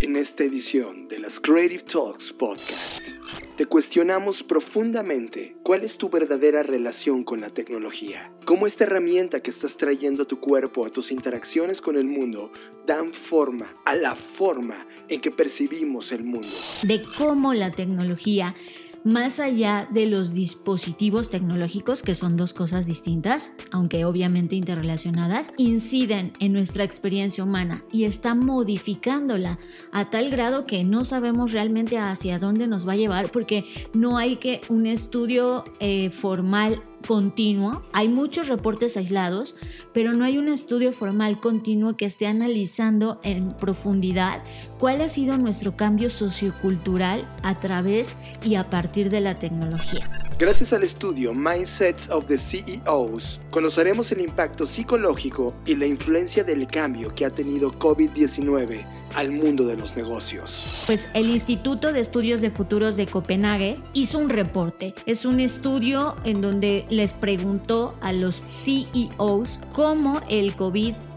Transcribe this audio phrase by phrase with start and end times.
[0.00, 3.10] En esta edición de las Creative Talks Podcast,
[3.56, 9.50] te cuestionamos profundamente cuál es tu verdadera relación con la tecnología, cómo esta herramienta que
[9.50, 12.50] estás trayendo a tu cuerpo, a tus interacciones con el mundo,
[12.86, 16.48] dan forma a la forma en que percibimos el mundo.
[16.82, 18.54] De cómo la tecnología
[19.04, 26.32] más allá de los dispositivos tecnológicos, que son dos cosas distintas, aunque obviamente interrelacionadas, inciden
[26.40, 29.58] en nuestra experiencia humana y están modificándola
[29.92, 34.18] a tal grado que no sabemos realmente hacia dónde nos va a llevar porque no
[34.18, 37.82] hay que un estudio eh, formal continuo.
[37.92, 39.56] Hay muchos reportes aislados,
[39.92, 44.42] pero no hay un estudio formal continuo que esté analizando en profundidad
[44.80, 50.08] cuál ha sido nuestro cambio sociocultural a través y a partir de la tecnología.
[50.38, 56.66] Gracias al estudio Mindsets of the CEOs, conoceremos el impacto psicológico y la influencia del
[56.66, 58.82] cambio que ha tenido COVID-19
[59.14, 60.64] al mundo de los negocios.
[60.86, 64.94] Pues el Instituto de Estudios de Futuros de Copenhague hizo un reporte.
[65.04, 70.54] Es un estudio en donde les preguntó a los CEOs cómo el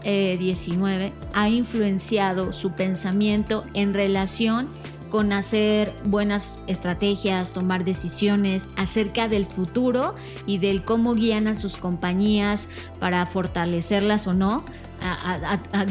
[0.04, 4.68] COVID-19 ha influenciado su pensamiento en relación
[5.10, 11.78] con hacer buenas estrategias, tomar decisiones acerca del futuro y del cómo guían a sus
[11.78, 14.64] compañías para fortalecerlas o no,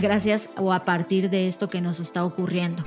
[0.02, 2.84] gracias o a partir de esto que nos está ocurriendo.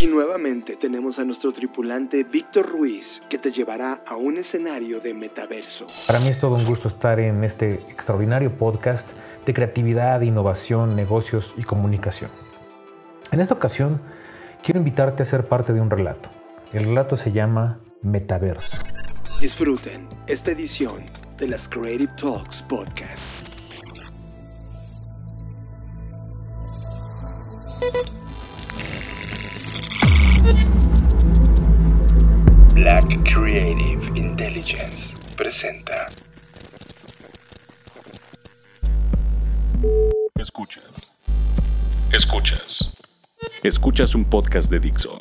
[0.00, 5.12] Y nuevamente tenemos a nuestro tripulante Víctor Ruiz, que te llevará a un escenario de
[5.12, 5.88] metaverso.
[6.06, 9.08] Para mí es todo un gusto estar en este extraordinario podcast
[9.48, 12.30] de creatividad, innovación, negocios y comunicación.
[13.32, 13.98] En esta ocasión,
[14.62, 16.28] quiero invitarte a ser parte de un relato.
[16.70, 18.76] El relato se llama Metaverso.
[19.40, 21.06] Disfruten esta edición
[21.38, 23.48] de las Creative Talks Podcast.
[32.74, 36.08] Black Creative Intelligence presenta.
[42.28, 42.92] Escuchas.
[43.62, 45.18] Escuchas un podcast de Dixo.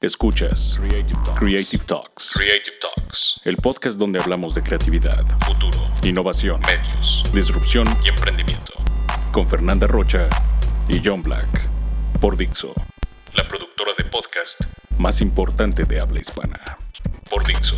[0.00, 2.32] Escuchas Creative Talks.
[2.32, 3.40] Creative Talks.
[3.44, 8.72] El podcast donde hablamos de creatividad, futuro, innovación, medios, disrupción y emprendimiento.
[9.30, 10.30] Con Fernanda Rocha
[10.88, 11.68] y John Black.
[12.18, 12.72] Por Dixo,
[13.34, 14.58] la productora de podcast
[14.96, 16.78] más importante de habla hispana.
[17.28, 17.76] Por Dixo.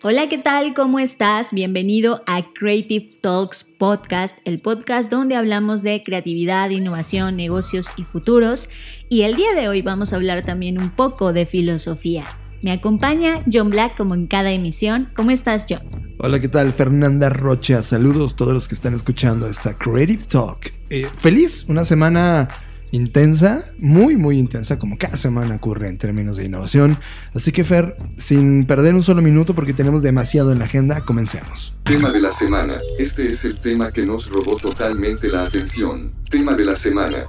[0.00, 0.74] Hola, ¿qué tal?
[0.74, 1.52] ¿Cómo estás?
[1.52, 8.70] Bienvenido a Creative Talks Podcast, el podcast donde hablamos de creatividad, innovación, negocios y futuros.
[9.08, 12.26] Y el día de hoy vamos a hablar también un poco de filosofía.
[12.62, 15.08] Me acompaña John Black como en cada emisión.
[15.16, 15.82] ¿Cómo estás, John?
[16.18, 16.72] Hola, ¿qué tal?
[16.72, 17.82] Fernanda Rocha.
[17.82, 20.74] Saludos a todos los que están escuchando esta Creative Talk.
[20.90, 22.48] Eh, feliz, una semana
[22.90, 26.98] intensa, muy, muy intensa, como cada semana ocurre en términos de innovación.
[27.34, 31.74] Así que, Fer, sin perder un solo minuto porque tenemos demasiado en la agenda, comencemos.
[31.84, 32.74] Tema de la semana.
[32.98, 36.12] Este es el tema que nos robó totalmente la atención.
[36.30, 37.24] Tema de la semana.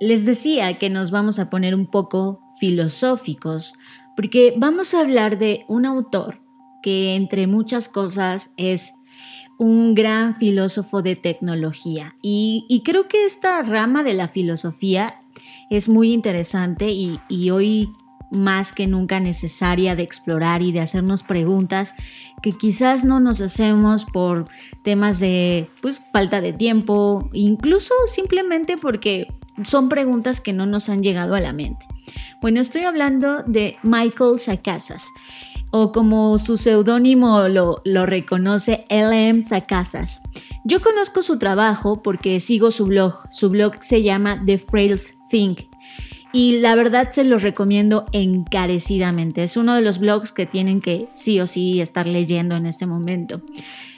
[0.00, 3.74] Les decía que nos vamos a poner un poco filosóficos
[4.16, 6.40] porque vamos a hablar de un autor
[6.82, 8.92] que entre muchas cosas es
[9.60, 12.16] un gran filósofo de tecnología.
[12.22, 15.20] Y, creo que esta rama de la filosofía
[15.68, 17.90] es muy interesante y, hoy
[18.30, 21.94] más que nunca necesaria de explorar y de hacernos preguntas
[22.42, 24.48] que quizás no nos hacemos por
[24.82, 29.26] temas de pues, falta de tiempo, incluso simplemente porque
[29.64, 31.84] son preguntas que no nos han llegado a la mente.
[32.40, 35.10] Bueno, estoy hablando de Michael Sacasas
[35.70, 40.20] o como su seudónimo lo, lo, reconoce, LM Sacasas.
[40.64, 43.14] Yo conozco su trabajo porque sigo su blog.
[43.30, 45.60] Su blog se llama The Frails Think.
[46.32, 49.42] Y la verdad se los recomiendo encarecidamente.
[49.42, 52.86] Es uno de los blogs que tienen que sí o sí estar leyendo en este
[52.86, 53.42] momento.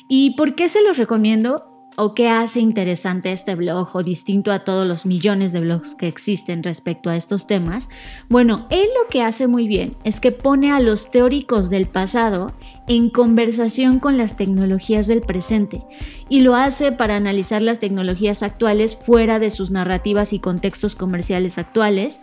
[0.08, 1.71] ¿Y por qué se los recomiendo?
[1.96, 6.08] O qué hace interesante este blog o distinto a todos los millones de blogs que
[6.08, 7.88] existen respecto a estos temas?
[8.28, 12.52] Bueno, él lo que hace muy bien es que pone a los teóricos del pasado
[12.88, 15.84] en conversación con las tecnologías del presente
[16.28, 21.58] y lo hace para analizar las tecnologías actuales fuera de sus narrativas y contextos comerciales
[21.58, 22.20] actuales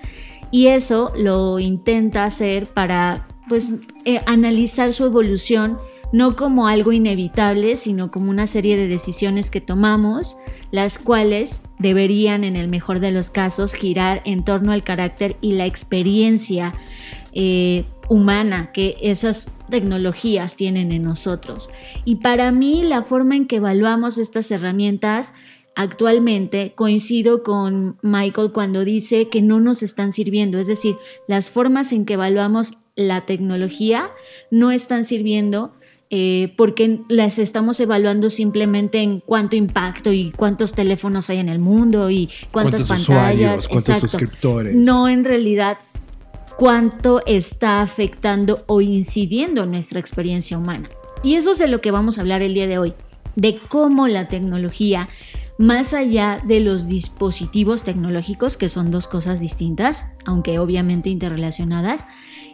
[0.52, 3.74] y eso lo intenta hacer para pues
[4.06, 5.80] eh, analizar su evolución
[6.12, 10.38] no como algo inevitable, sino como una serie de decisiones que tomamos,
[10.72, 15.54] las cuales deberían, en el mejor de los casos, girar en torno al carácter y
[15.54, 16.74] la experiencia
[17.34, 21.70] eh, humana que esas tecnologías tienen en nosotros.
[22.06, 25.34] Y para mí la forma en que evaluamos estas herramientas
[25.76, 30.98] actualmente coincido con Michael cuando dice que no nos están sirviendo, es decir,
[31.28, 34.12] las formas en que evaluamos la tecnología
[34.52, 35.72] no están sirviendo
[36.12, 41.60] eh, porque las estamos evaluando simplemente en cuánto impacto y cuántos teléfonos hay en el
[41.60, 44.76] mundo y cuántas pantallas, cuántos suscriptores.
[44.76, 45.78] No en realidad
[46.58, 50.90] cuánto está afectando o incidiendo en nuestra experiencia humana.
[51.24, 52.94] Y eso es de lo que vamos a hablar el día de hoy,
[53.36, 55.10] de cómo la tecnología,
[55.58, 62.06] más allá de los dispositivos tecnológicos, que son dos cosas distintas, aunque obviamente interrelacionadas,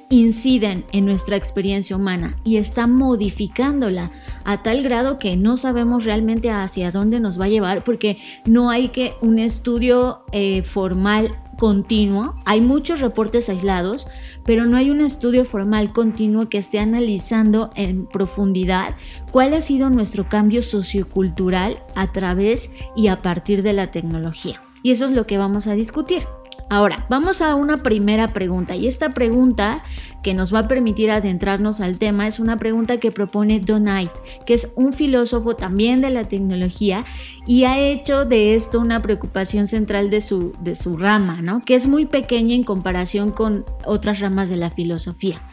[0.09, 4.11] inciden en nuestra experiencia humana y está modificándola
[4.43, 8.69] a tal grado que no sabemos realmente hacia dónde nos va a llevar porque no
[8.69, 12.35] hay que un estudio eh, formal continuo.
[12.45, 14.07] Hay muchos reportes aislados,
[14.45, 18.95] pero no hay un estudio formal continuo que esté analizando en profundidad
[19.31, 24.61] cuál ha sido nuestro cambio sociocultural a través y a partir de la tecnología.
[24.83, 26.23] Y eso es lo que vamos a discutir.
[26.67, 29.83] Ahora, vamos a una primera pregunta y esta pregunta
[30.23, 34.11] que nos va a permitir adentrarnos al tema es una pregunta que propone Don Knight,
[34.47, 37.05] que es un filósofo también de la tecnología
[37.45, 41.63] y ha hecho de esto una preocupación central de su, de su rama, ¿no?
[41.63, 45.47] que es muy pequeña en comparación con otras ramas de la filosofía.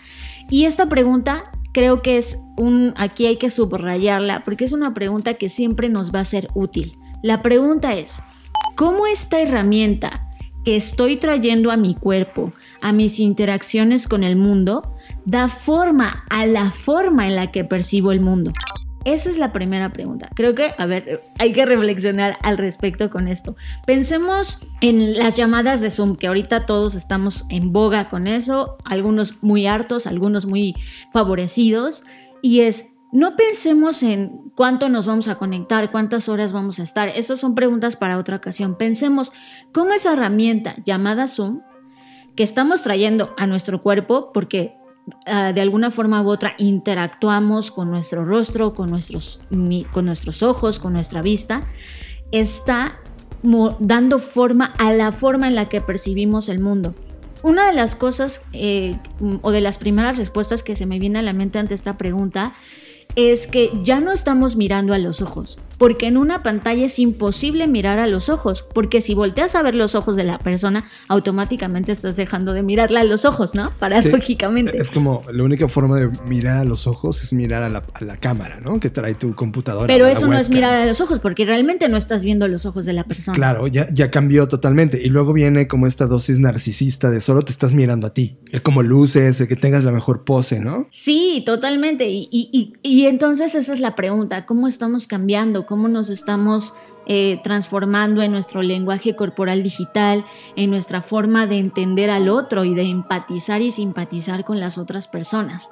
[0.49, 5.35] Y esta pregunta creo que es un, aquí hay que subrayarla porque es una pregunta
[5.35, 6.99] que siempre nos va a ser útil.
[7.23, 8.23] La pregunta es,
[8.77, 10.32] ¿cómo esta herramienta
[10.65, 14.95] que estoy trayendo a mi cuerpo, a mis interacciones con el mundo,
[15.25, 18.53] da forma a la forma en la que percibo el mundo?
[19.05, 20.31] Esa es la primera pregunta.
[20.35, 23.57] Creo que, a ver, hay que reflexionar al respecto con esto.
[23.85, 29.43] Pensemos en las llamadas de Zoom, que ahorita todos estamos en boga con eso, algunos
[29.43, 30.77] muy hartos, algunos muy
[31.13, 32.05] favorecidos,
[32.43, 37.11] y es, no pensemos en cuánto nos vamos a conectar, cuántas horas vamos a estar.
[37.11, 38.77] Esas son preguntas para otra ocasión.
[38.77, 39.33] Pensemos
[39.71, 41.61] cómo esa herramienta llamada Zoom,
[42.35, 44.75] que estamos trayendo a nuestro cuerpo, porque
[45.27, 49.43] ah, de alguna forma u otra interactuamos con nuestro rostro, con nuestros,
[49.93, 51.67] con nuestros ojos, con nuestra vista,
[52.33, 52.99] está
[53.79, 56.95] dando forma a la forma en la que percibimos el mundo.
[57.43, 58.97] Una de las cosas eh,
[59.43, 62.55] o de las primeras respuestas que se me viene a la mente ante esta pregunta
[63.17, 67.67] es que ya no estamos mirando a los ojos, porque en una pantalla es imposible
[67.67, 71.91] mirar a los ojos, porque si volteas a ver los ojos de la persona, automáticamente
[71.91, 73.77] estás dejando de mirarla a los ojos, ¿no?
[73.81, 74.81] Paradójicamente.
[74.81, 77.83] es como la única forma de mirar a los ojos es mirar a la,
[78.21, 78.79] cámara, ¿no?
[78.79, 79.89] Que trae tu computadora.
[79.89, 82.87] Pero eso no es mirar a los ojos, porque realmente no estás viendo los ojos
[82.87, 83.35] de la persona.
[83.35, 85.03] Claro, ya, ya cambió totalmente.
[85.03, 88.39] Y luego viene como esta dosis narcisista de solo te estás mirando a ti.
[88.53, 90.87] El como luces, el que tengas la mejor pose, ¿no?
[90.91, 92.09] Sí, totalmente.
[92.09, 95.67] y, y, y y entonces esa es la pregunta, ¿cómo estamos cambiando?
[95.73, 96.75] ¿Cómo nos estamos
[97.07, 102.75] eh, transformando en nuestro lenguaje corporal digital, en nuestra forma de entender al otro y
[102.75, 105.71] de empatizar y simpatizar con las otras personas?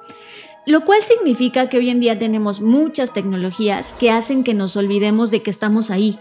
[0.65, 5.29] Lo cual significa que hoy en día tenemos muchas tecnologías que hacen que nos olvidemos
[5.29, 6.17] de que estamos ahí,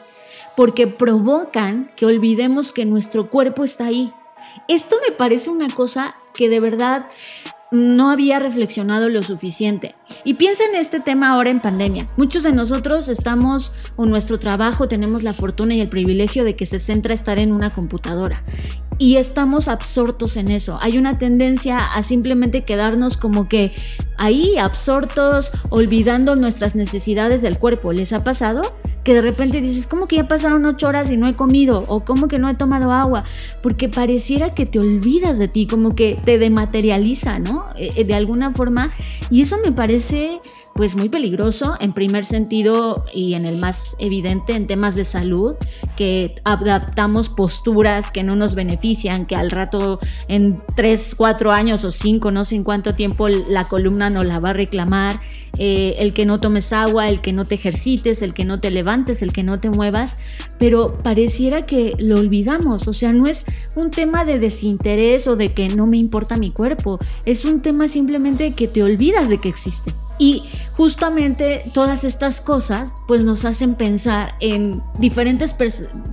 [0.59, 4.13] porque provocan que olvidemos que nuestro cuerpo está ahí.
[4.69, 7.07] Esto me parece una cosa que de verdad
[7.71, 9.95] no había reflexionado lo suficiente.
[10.25, 12.07] Y piensa en este tema ahora en pandemia.
[12.17, 16.67] Muchos de nosotros estamos, o nuestro trabajo, tenemos la fortuna y el privilegio de que
[16.67, 18.43] se centra estar en una computadora.
[19.01, 20.77] Y estamos absortos en eso.
[20.83, 23.73] Hay una tendencia a simplemente quedarnos como que
[24.19, 27.95] ahí, absortos, olvidando nuestras necesidades del cuerpo.
[27.95, 28.61] ¿Les ha pasado?
[29.05, 31.87] que de repente dices, ¿cómo que ya pasaron ocho horas y no he comido?
[31.89, 33.25] ¿O cómo que no he tomado agua?
[33.63, 37.65] Porque pareciera que te olvidas de ti, como que te dematerializa, ¿no?
[37.77, 38.91] Eh, eh, de alguna forma.
[39.31, 40.43] Y eso me parece
[40.81, 45.57] pues muy peligroso en primer sentido y en el más evidente en temas de salud,
[45.95, 51.91] que adaptamos posturas que no nos benefician, que al rato en tres, cuatro años o
[51.91, 55.21] cinco, no sé en cuánto tiempo la columna nos la va a reclamar,
[55.59, 58.71] eh, el que no tomes agua, el que no te ejercites, el que no te
[58.71, 60.17] levantes, el que no te muevas,
[60.59, 63.45] pero pareciera que lo olvidamos, o sea, no es
[63.77, 67.87] un tema de desinterés o de que no me importa mi cuerpo, es un tema
[67.87, 69.93] simplemente que te olvidas de que existe.
[70.21, 70.43] Y
[70.77, 75.55] justamente todas estas cosas pues nos hacen pensar en diferentes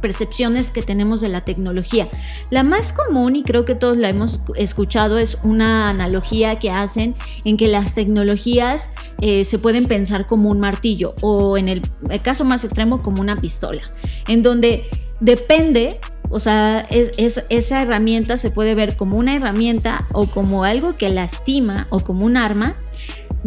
[0.02, 2.10] percepciones que tenemos de la tecnología.
[2.50, 7.16] La más común, y creo que todos la hemos escuchado, es una analogía que hacen
[7.44, 11.82] en que las tecnologías eh, se pueden pensar como un martillo o en el,
[12.24, 13.82] caso más extremo como una pistola,
[14.30, 14.86] en donde
[15.20, 16.00] depende
[16.30, 21.88] o sea, esa herramienta se puede ver como una herramienta o como algo que lastima
[21.90, 22.76] o como un arma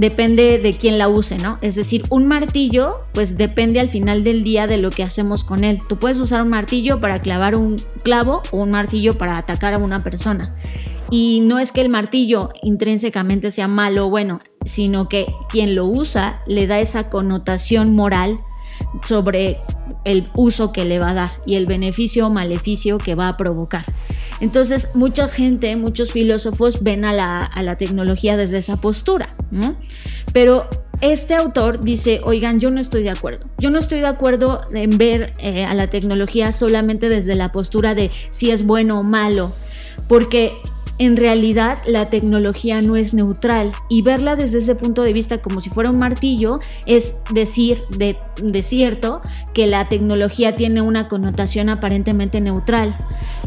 [0.00, 1.58] depende de quién la use, ¿no?
[1.60, 5.62] Es decir, un martillo, pues depende al final del día de lo que hacemos con
[5.62, 5.76] él.
[5.90, 9.78] Tú puedes usar un martillo para clavar un clavo o un martillo para atacar a
[9.78, 10.56] una persona.
[11.10, 15.84] Y no es que el martillo intrínsecamente sea malo o bueno, sino que quien lo
[15.84, 18.36] usa le da esa connotación moral
[19.06, 19.56] sobre
[20.04, 23.36] el uso que le va a dar y el beneficio o maleficio que va a
[23.36, 23.84] provocar.
[24.40, 29.76] Entonces, mucha gente, muchos filósofos ven a la, tecnología desde esa postura, ¿no?
[30.32, 30.68] Pero
[31.00, 33.46] este autor dice, oigan, yo no estoy de acuerdo.
[33.58, 37.94] Yo no estoy de acuerdo en ver eh, a la tecnología solamente desde la postura
[37.94, 39.52] de si es bueno o malo,
[40.08, 40.52] porque
[41.00, 45.62] en realidad la tecnología no es neutral y verla desde ese punto de vista como
[45.62, 48.14] si fuera un martillo es decir de,
[48.62, 49.22] cierto
[49.54, 52.94] que la tecnología tiene una connotación aparentemente neutral.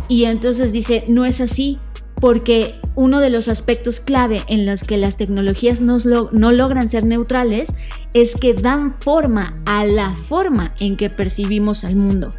[0.08, 1.78] Y entonces dice, no es así,
[2.16, 5.98] porque uno de los aspectos clave en los que las tecnologías no,
[6.32, 7.72] no, logran ser neutrales
[8.16, 12.32] es que dan forma a la forma en que percibimos al mundo.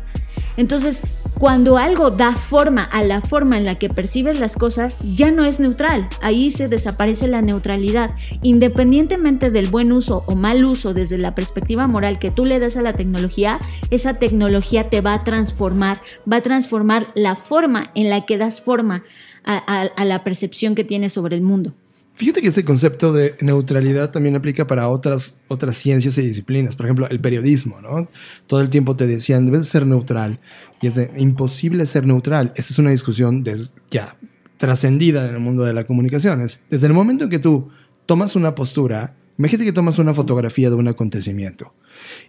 [0.56, 1.02] Entonces,
[1.38, 5.44] cuando algo da forma a la forma en la que percibes las cosas, ya no
[5.44, 6.08] es neutral.
[6.23, 8.12] Ahí se desaparece la neutralidad.
[8.42, 12.76] Independientemente del buen uso o mal uso desde la perspectiva moral que tú le das
[12.76, 13.58] a la tecnología,
[13.90, 18.61] esa tecnología te va a transformar, va a transformar la forma en la que das
[18.61, 19.04] forma
[19.44, 21.75] a, la percepción que tienes sobre el mundo.
[22.14, 26.76] Fíjate que ese concepto de neutralidad también aplica para otras, otras ciencias y disciplinas.
[26.76, 28.09] Por ejemplo, el periodismo, ¿no?
[28.47, 30.38] Todo el tiempo te decían, debes ser neutral.
[30.80, 32.52] Y es imposible ser neutral.
[32.54, 33.42] Esta es una discusión
[33.90, 34.16] ya
[34.56, 36.40] trascendida en el mundo de la comunicación.
[36.71, 37.71] desde el momento en que tú
[38.06, 41.75] tomas una postura, imagínate que tomas una fotografía de un acontecimiento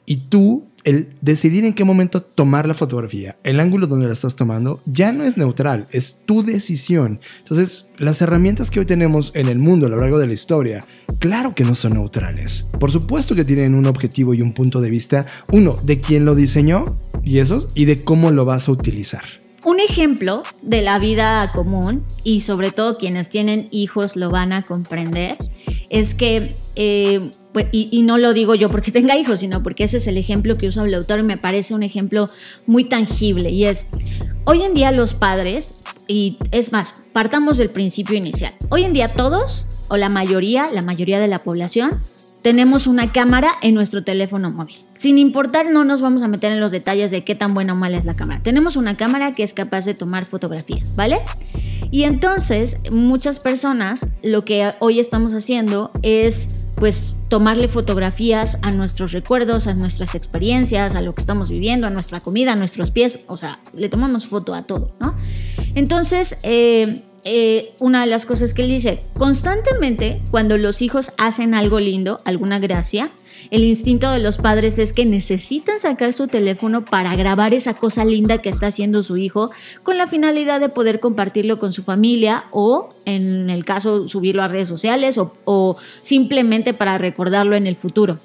[0.06, 4.36] y tú, el decidir en qué momento tomar la fotografía, el ángulo donde la estás
[4.36, 7.20] tomando, ya no es neutral, es tu decisión.
[7.40, 10.86] Entonces, las herramientas que hoy tenemos en el mundo a lo largo de la historia,
[11.20, 12.66] claro que no son neutrales.
[12.80, 16.36] Por supuesto que tienen un objetivo y un punto de vista, uno, de quién lo
[16.36, 19.24] diseñó y esos, y de cómo lo vas a utilizar.
[19.66, 24.62] Un ejemplo de la vida común, y sobre todo quienes tienen hijos lo van a
[24.62, 25.38] comprender,
[25.90, 29.98] es que eh, pues, y, no lo digo yo porque tenga hijos, sino porque ese
[29.98, 32.28] es el ejemplo que usa el autor y me parece un ejemplo
[32.66, 33.50] muy tangible.
[33.50, 33.88] Y es,
[34.44, 38.54] hoy en día los padres, y es más, partamos del principio inicial.
[38.70, 42.02] Hoy en día todos, o la mayoría, la mayoría de la población,
[42.42, 44.78] tenemos una cámara en nuestro teléfono móvil.
[44.94, 47.76] Sin importar, no nos vamos a meter en los detalles de qué tan buena o
[47.76, 48.44] mala es la cámara.
[48.44, 51.18] Tenemos una cámara que es capaz de tomar fotografías, ¿vale?
[51.92, 59.12] Y entonces, muchas personas lo que hoy estamos haciendo es pues tomarle fotografías a nuestros
[59.14, 63.20] recuerdos, a nuestras experiencias, a lo que estamos viviendo, a nuestra comida, a nuestros pies,
[63.28, 65.16] o sea, le tomamos foto a todo, ¿no?
[65.76, 71.56] Entonces, eh, eh, una de las cosas que él dice, constantemente cuando los hijos hacen
[71.56, 73.12] algo lindo, alguna gracia,
[73.52, 78.06] el instinto de los padres es que necesitan sacar su teléfono para grabar esa cosa
[78.06, 79.52] linda que está haciendo su hijo
[79.84, 84.48] con la finalidad de poder compartirlo con su familia o, en el caso, subirlo a
[84.48, 88.20] redes sociales o, o simplemente para recordarlo en el futuro.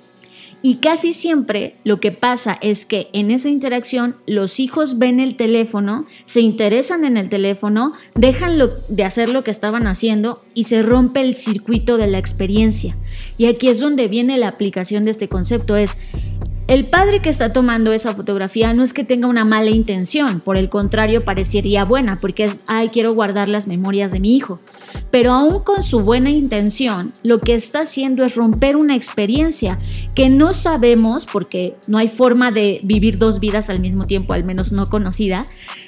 [0.62, 5.37] Y casi siempre lo que pasa es que en esa interacción los hijos ven el
[5.37, 10.83] teléfono, se interesan en el teléfono, dejan de hacer lo que estaban haciendo y se
[10.83, 12.99] rompe el circuito de la experiencia.
[13.38, 15.97] Y aquí es donde viene la aplicación de este concepto, es
[16.71, 20.57] el padre que está tomando esa fotografía no es que tenga una mala intención, por
[20.57, 24.61] el contrario parecería buena, porque es, ay, quiero guardar las memorias de mi hijo.
[25.11, 29.81] Pero aún con su buena intención, lo que está haciendo es romper una experiencia
[30.15, 34.45] que no sabemos, porque no hay forma de vivir dos vidas al mismo tiempo, al
[34.45, 35.45] menos no conocida,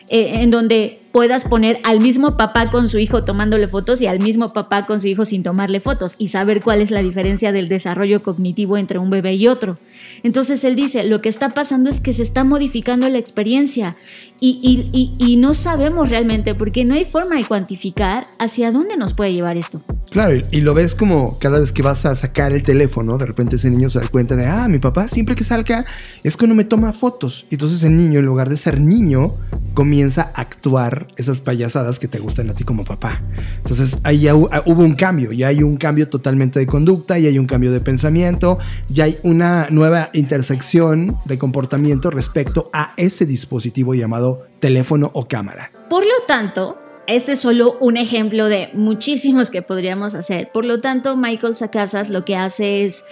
[0.08, 4.20] eh, en donde puedas poner al mismo papá con su hijo tomándole fotos y al
[4.20, 7.68] mismo papá con su hijo sin tomarle fotos y saber cuál es la diferencia del
[7.68, 9.78] desarrollo cognitivo entre un bebé y otro.
[10.22, 13.96] Entonces él dice, lo que está pasando es que se está modificando la experiencia
[14.40, 19.32] y, y no sabemos realmente porque no hay forma de cuantificar hacia dónde nos puede
[19.32, 19.82] llevar esto.
[20.10, 23.56] Claro, y lo ves como cada vez que vas a sacar el teléfono, de repente
[23.56, 25.86] ese niño se da cuenta de, ah, mi papá siempre que salga
[26.22, 27.46] es cuando me toma fotos.
[27.48, 29.36] Y entonces el niño, en lugar de ser niño,
[29.72, 33.22] comienza a actuar esas payasadas que te gustan a ti como papá.
[33.58, 37.38] Entonces ahí ya hubo un cambio, ya hay un cambio totalmente de conducta, ya hay
[37.38, 43.94] un cambio de pensamiento, ya hay una nueva intersección de comportamiento respecto a ese dispositivo
[43.94, 45.72] llamado teléfono o cámara.
[45.88, 50.50] Por lo tanto, este es solo un ejemplo de muchísimos que podríamos hacer.
[50.52, 53.04] Por lo tanto, Michael Sacasas lo que hace es,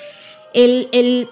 [0.54, 1.28] él,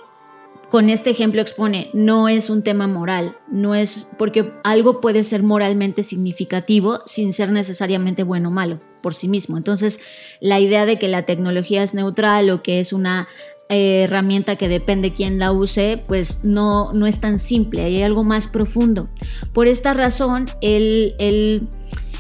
[0.71, 5.43] con este ejemplo expone, no es un tema moral, no es porque algo puede ser
[5.43, 9.57] moralmente significativo sin ser necesariamente bueno o malo por sí mismo.
[9.57, 9.99] Entonces,
[10.41, 13.29] la idea de que la tecnología es neutral o que es una
[13.71, 18.23] eh, herramienta que depende quién la use, pues no, no es tan simple, hay algo
[18.23, 19.09] más profundo.
[19.55, 21.69] Por esta razón, él, él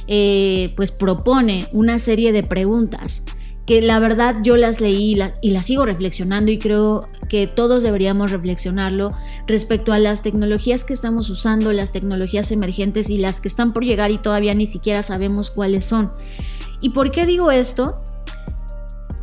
[0.07, 3.25] eh, pues propone una serie de preguntas
[3.69, 8.31] que la verdad yo las leí y, las sigo reflexionando y creo que todos deberíamos
[8.31, 9.11] reflexionarlo
[9.47, 13.85] respecto a las tecnologías que estamos usando, las tecnologías emergentes y las que están por
[13.85, 16.11] llegar y todavía ni siquiera sabemos cuáles son.
[16.81, 17.93] ¿Y por qué digo esto?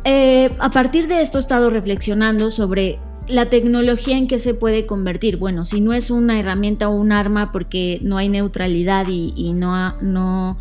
[0.04, 4.86] Eh, a partir de esto he estado reflexionando sobre la tecnología en qué se puede
[4.86, 5.38] convertir.
[5.38, 9.54] Bueno, si no es una herramienta o un arma porque no hay neutralidad y, y
[9.54, 10.56] no, no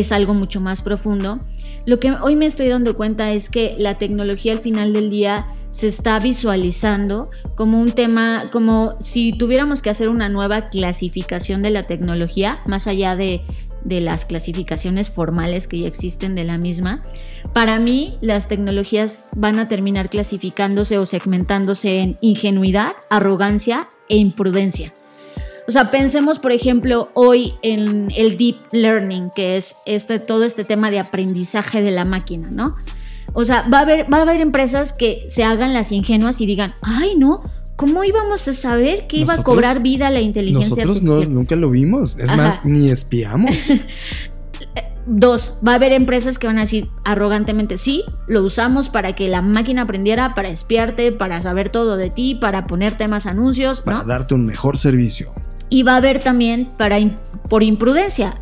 [0.00, 1.38] es algo mucho más profundo.
[1.86, 5.46] Lo que hoy me estoy dando cuenta es que la tecnología al final del día
[5.70, 11.70] se está visualizando como un tema, como si tuviéramos que hacer una nueva clasificación de
[11.70, 13.42] la tecnología, más allá de,
[13.84, 17.02] de las clasificaciones formales que ya existen de la misma.
[17.54, 24.92] Para mí, las tecnologías van a terminar clasificándose o segmentándose en ingenuidad, arrogancia e imprudencia.
[25.68, 30.64] O sea, pensemos, por ejemplo, hoy en el deep learning, que es este, todo este
[30.64, 32.74] tema de aprendizaje de la máquina, ¿no?
[33.34, 36.46] O sea, va a, haber, va a haber empresas que se hagan las ingenuas y
[36.46, 37.42] digan, ay, no,
[37.76, 41.28] ¿cómo íbamos a saber que iba a cobrar vida la inteligencia nosotros artificial?
[41.28, 42.16] No, nunca lo vimos.
[42.18, 43.54] Es más, ni espiamos.
[45.06, 49.28] Dos, va a haber empresas que van a decir arrogantemente, sí, lo usamos para que
[49.28, 53.82] la máquina aprendiera, para espiarte, para saber todo de ti, para ponerte más anuncios.
[53.82, 55.34] Para darte un mejor servicio.
[55.70, 56.98] Y va a haber también, para,
[57.48, 58.34] por imprudencia,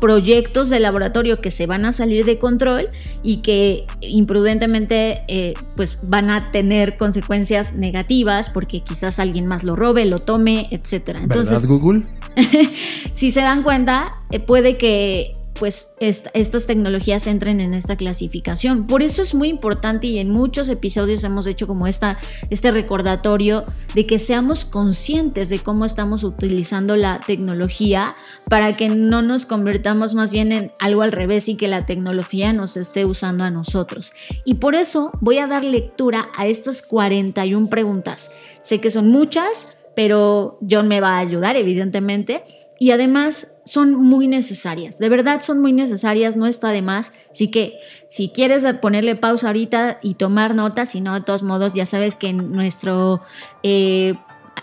[0.00, 2.88] proyectos de laboratorio que se van a salir de control
[3.22, 9.76] y que imprudentemente eh, pues van a tener consecuencias negativas porque quizás alguien más lo
[9.76, 11.18] robe, lo tome, etc.
[11.22, 12.02] Entonces, ¿verdad Google?
[13.12, 18.86] si se dan cuenta, eh, puede que pues estas tecnologías entren en esta clasificación.
[18.86, 23.64] Por eso es muy importante y en muchos episodios hemos hecho como esta, este recordatorio
[23.94, 28.16] de que seamos conscientes de cómo estamos utilizando la tecnología
[28.48, 32.52] para que no nos convertamos más bien en algo al revés y que la tecnología
[32.52, 34.12] nos esté usando a nosotros.
[34.44, 38.30] Y por eso voy a dar lectura a estas 41 preguntas.
[38.62, 42.42] Sé que son muchas, pero John me va a ayudar, evidentemente.
[42.78, 47.12] Y además son muy necesarias, de verdad son muy necesarias, no está de más.
[47.30, 51.74] Así que si quieres ponerle pausa ahorita y tomar notas, si no, de todos modos,
[51.74, 53.20] ya sabes que en nuestro
[53.62, 54.14] eh,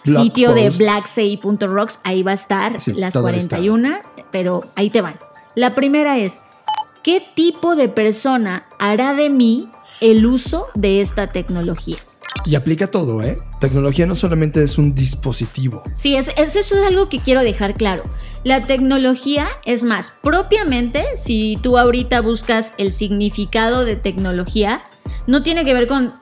[0.03, 3.99] sitio de blacksay.rocks, ahí va a estar las 41,
[4.31, 5.19] pero ahí te van.
[5.53, 6.41] La primera es,
[7.03, 9.69] ¿qué tipo de persona hará de mí
[10.01, 11.97] el uso de esta tecnología?
[12.45, 13.37] Y aplica todo, ¿eh?
[13.59, 15.83] Tecnología no solamente es un dispositivo.
[15.93, 18.03] Sí, eso es algo que quiero dejar claro.
[18.43, 24.83] La tecnología es más, propiamente, si tú ahorita buscas el significado de tecnología,
[25.25, 26.13] no tiene que ver con,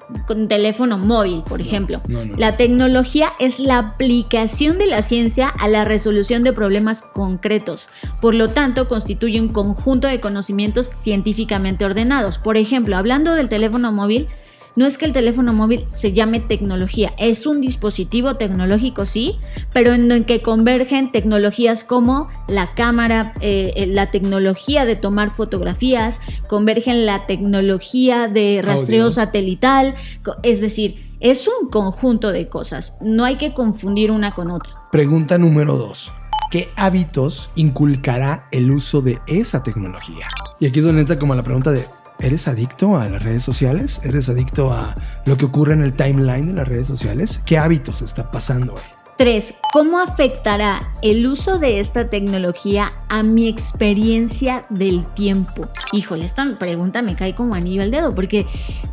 [0.47, 1.99] teléfono móvil, por ejemplo.
[2.37, 7.87] la tecnología es la aplicación de la ciencia a la resolución de problemas concretos.
[8.21, 12.39] Por lo tanto, constituye un conjunto de conocimientos científicamente ordenados.
[12.39, 14.27] Por ejemplo, hablando del teléfono móvil,
[14.75, 19.35] no es que el teléfono móvil se llame tecnología, es un dispositivo tecnológico, sí,
[19.73, 25.29] pero en el que convergen tecnologías como la cámara, eh, eh, la tecnología de tomar
[25.29, 29.95] fotografías, convergen la tecnología de rastreo satelital,
[30.43, 34.73] es decir, es un conjunto de cosas, no hay que confundir una con otra.
[34.91, 36.11] Pregunta número dos.
[36.51, 40.25] ¿Qué hábitos inculcará el uso de esa tecnología?
[40.59, 41.85] Y aquí es donde entra como la pregunta de
[42.19, 43.99] ¿Eres adicto a las redes sociales?
[44.03, 47.41] ¿Eres adicto a lo que ocurre en el timeline de las redes sociales?
[47.45, 48.94] ¿Qué hábitos está pasando ahí?
[49.17, 49.53] 3.
[49.71, 55.67] ¿Cómo afectará el uso de esta tecnología a mi experiencia del tiempo?
[55.93, 58.45] Híjole, esta pregunta me cae como anillo al dedo, porque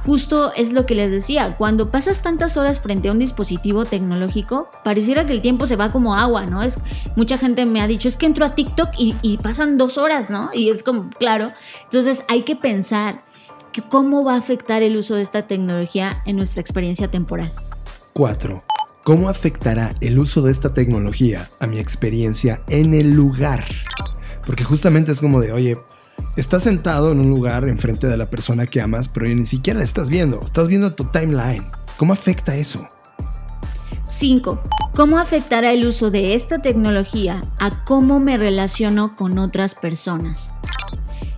[0.04, 4.68] justo es lo que les decía, cuando pasas tantas horas frente a un dispositivo tecnológico,
[4.84, 6.62] pareciera que el tiempo se va como agua, ¿no?
[6.62, 6.78] Es,
[7.16, 10.50] mucha gente me ha dicho, es que entro a TikTok y, pasan dos horas, ¿no?
[10.52, 11.50] Y es como, claro,
[11.84, 13.24] entonces hay que pensar
[13.88, 17.50] cómo va a afectar el uso de esta tecnología en nuestra experiencia temporal.
[18.12, 18.62] 4.
[19.04, 23.64] ¿Cómo afectará el uso de esta tecnología a mi experiencia en el lugar?
[24.46, 25.76] Porque justamente es como de, oye,
[26.36, 29.84] estás sentado en un lugar enfrente de la persona que amas, pero ni siquiera la
[29.84, 31.64] estás viendo, estás viendo tu timeline.
[31.96, 32.86] ¿Cómo afecta eso?
[34.06, 34.62] 5.
[34.94, 40.52] ¿Cómo afectará el uso de esta tecnología a cómo me relaciono con otras personas?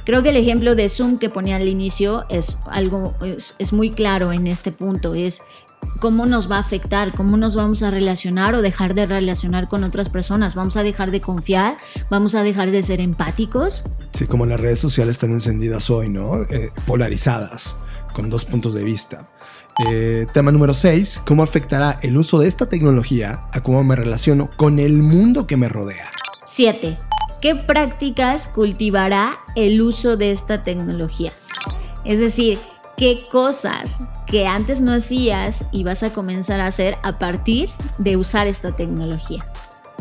[0.05, 3.91] Creo que el ejemplo de Zoom que ponía al inicio es algo, es, es muy
[3.91, 5.15] claro en este punto.
[5.15, 5.41] Es
[6.01, 9.85] cómo nos va a afectar, cómo nos vamos a relacionar o dejar de relacionar con
[9.85, 10.55] otras personas.
[10.55, 11.77] Vamos a dejar de confiar,
[12.11, 13.85] vamos a dejar de ser empáticos.
[14.13, 16.43] Sí, como las redes sociales están encendidas hoy, ¿no?
[16.51, 17.77] Eh, polarizadas,
[18.13, 19.25] con dos puntos de vista.
[19.89, 24.49] Eh, tema número 6, ¿cómo afectará el uso de esta tecnología a cómo me relaciono
[24.57, 26.11] con el mundo que me rodea?
[26.45, 26.97] 7.
[27.41, 31.33] ¿Qué prácticas cultivará el uso de esta tecnología?
[32.05, 32.59] Es decir,
[32.97, 38.17] qué cosas que antes no hacías y vas a comenzar a hacer a partir de
[38.17, 39.45] usar esta tecnología.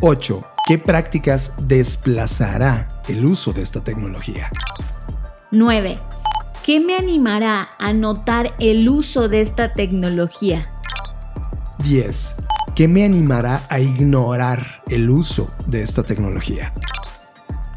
[0.02, 0.40] 8.
[0.68, 4.50] ¿Qué prácticas desplazará el uso de esta tecnología?
[5.52, 5.98] 9.
[6.64, 10.72] ¿Qué me animará a notar el uso de esta tecnología?
[11.80, 12.36] 10.
[12.76, 16.74] ¿Qué me animará a ignorar el uso de esta tecnología?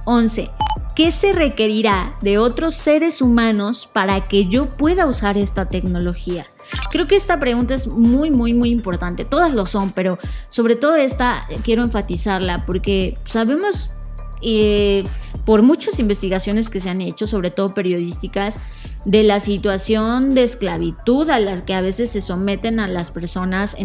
[0.04, 0.48] 11.
[0.96, 6.46] ¿Qué se requerirá de otros seres humanos para que yo pueda usar esta tecnología?
[6.90, 9.26] Creo que esta pregunta es muy, muy, muy importante.
[9.26, 10.16] Todas lo son, pero
[10.48, 13.90] sobre todo esta quiero enfatizarla porque sabemos
[14.40, 15.04] eh,
[15.44, 18.58] por muchas investigaciones que se han hecho, sobre todo periodísticas,
[19.04, 23.76] de la situación de esclavitud a la que a veces se someten a las personas,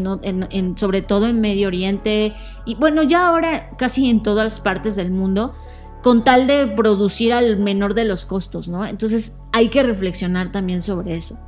[0.77, 2.33] sobre todo en Medio Oriente
[2.65, 5.53] y bueno, ya ahora casi en todas las partes del mundo,
[6.01, 8.85] con tal de producir al menor de los costos, ¿no?
[8.85, 11.39] Entonces hay que reflexionar también sobre eso.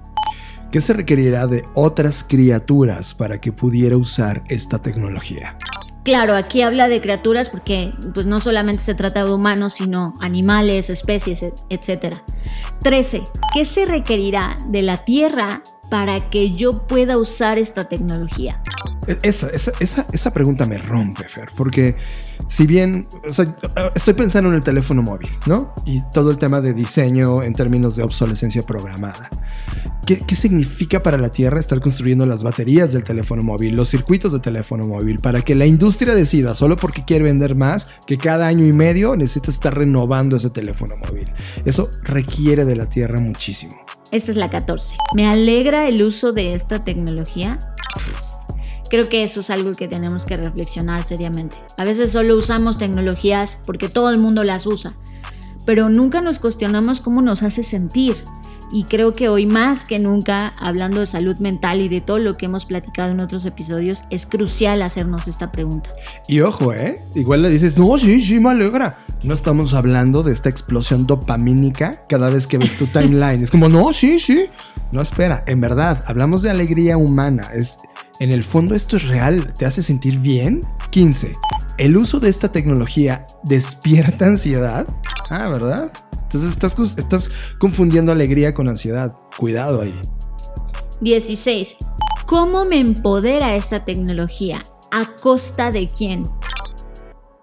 [0.72, 5.56] ¿Qué se requerirá de otras criaturas para que pudiera usar esta tecnología?
[6.04, 10.90] Claro, aquí habla de criaturas porque pues no solamente se trata de humanos, sino animales,
[10.90, 12.16] especies, etc.
[12.82, 13.24] 13.
[13.54, 18.62] ¿Qué se requerirá de la Tierra para que yo pueda usar esta tecnología?
[19.08, 21.96] E-, esa, esa, esa, esa pregunta me rompe, Fer, porque
[22.54, 23.08] si bien,
[23.96, 25.74] estoy pensando en el teléfono móvil, ¿no?
[25.88, 29.28] Y todo el tema de diseño en términos de obsolescencia programada.
[30.06, 34.40] ¿Qué, significa para la Tierra estar construyendo las baterías del teléfono móvil, los circuitos de
[34.40, 38.68] teléfono móvil, para que la industria decida, solo porque quiere vender más, que cada año
[38.68, 41.32] y medio necesita estar renovando ese teléfono móvil?
[41.66, 43.74] Eso requiere de la Tierra muchísimo.
[44.12, 44.96] Esta es la 14.
[45.16, 47.58] ¿Me alegra el uso de esta tecnología?
[48.94, 51.56] Creo que eso es algo que tenemos que reflexionar seriamente.
[51.78, 54.94] A veces solo usamos tecnologías porque todo el mundo las usa,
[55.66, 58.24] pero nunca nos cuestionamos cómo nos hace sentir.
[58.72, 62.38] Y creo que hoy más que nunca, hablando de salud mental y de todo lo
[62.38, 65.90] que hemos platicado en otros episodios, es crucial hacernos esta pregunta.
[66.28, 67.00] Y ojo, ¿eh?
[67.16, 69.00] Igual le dices, no, sí, sí, me alegra.
[69.24, 73.42] No estamos hablando de esta explosión dopamínica cada vez que ves tu timeline.
[73.42, 74.46] Es como, no, sí, sí.
[74.92, 77.50] No, espera, en verdad, hablamos de alegría humana.
[77.56, 77.80] Es
[78.20, 80.62] en el fondo esto es real, ¿te hace sentir bien?
[80.92, 81.34] 15.
[81.78, 84.88] ¿El uso de esta tecnología despierta ansiedad?
[85.30, 85.92] Ah, ¿verdad?
[86.22, 89.16] Entonces estás, estás confundiendo alegría con ansiedad.
[89.38, 90.00] Cuidado ahí.
[91.02, 91.78] 16.
[92.26, 94.64] ¿Cómo me empodera esta tecnología?
[94.92, 96.24] ¿A costa de quién?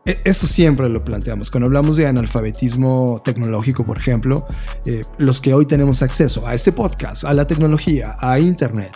[0.07, 1.51] E, eso siempre lo planteamos.
[1.51, 4.47] Cuando hablamos de analfabetismo tecnológico, por ejemplo,
[4.87, 8.93] eh, los que hoy tenemos acceso a este podcast, a la tecnología, a Internet,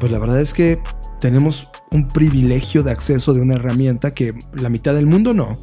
[0.00, 0.80] pues la verdad es que
[1.20, 5.56] tenemos un privilegio de acceso de una herramienta que la mitad del mundo no.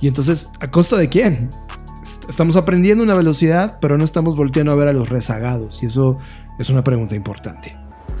[0.00, 1.50] Y entonces, ¿a costa de quién?
[2.28, 5.82] Estamos aprendiendo una velocidad, pero no estamos volteando a ver a los rezagados.
[5.82, 6.18] Y eso
[6.58, 7.76] es una pregunta importante.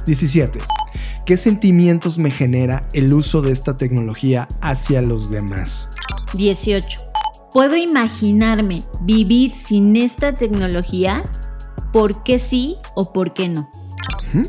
[0.06, 0.58] 17.
[1.24, 5.88] ¿Qué sentimientos me genera el uso de esta tecnología hacia los demás?
[6.34, 7.00] 18.
[7.52, 11.22] ¿Puedo imaginarme vivir sin esta tecnología?
[11.92, 13.70] ¿Por qué sí o por qué no?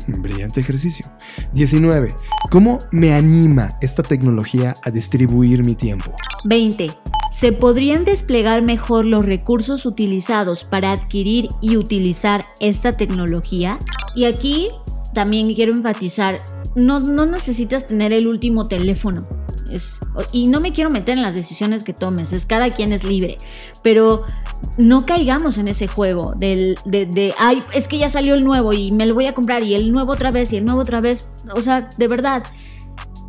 [0.06, 1.06] Brillante ejercicio.
[1.52, 2.14] 19.
[2.50, 6.14] ¿Cómo me anima esta tecnología a distribuir mi tiempo?
[6.44, 6.90] 20.
[7.32, 13.78] ¿Se podrían desplegar mejor los recursos utilizados para adquirir y utilizar esta tecnología?
[14.14, 14.68] Y aquí
[15.12, 16.38] también quiero enfatizar,
[16.74, 19.26] no, no necesitas tener el último teléfono.
[20.32, 23.36] Y no me quiero meter en las decisiones que tomes, es cada quien es libre,
[23.82, 24.24] pero
[24.78, 28.72] no caigamos en ese juego del, de, de, ay, es que ya salió el nuevo
[28.72, 31.00] y me lo voy a comprar y el nuevo otra vez y el nuevo otra
[31.00, 31.28] vez.
[31.54, 32.42] O sea, de verdad,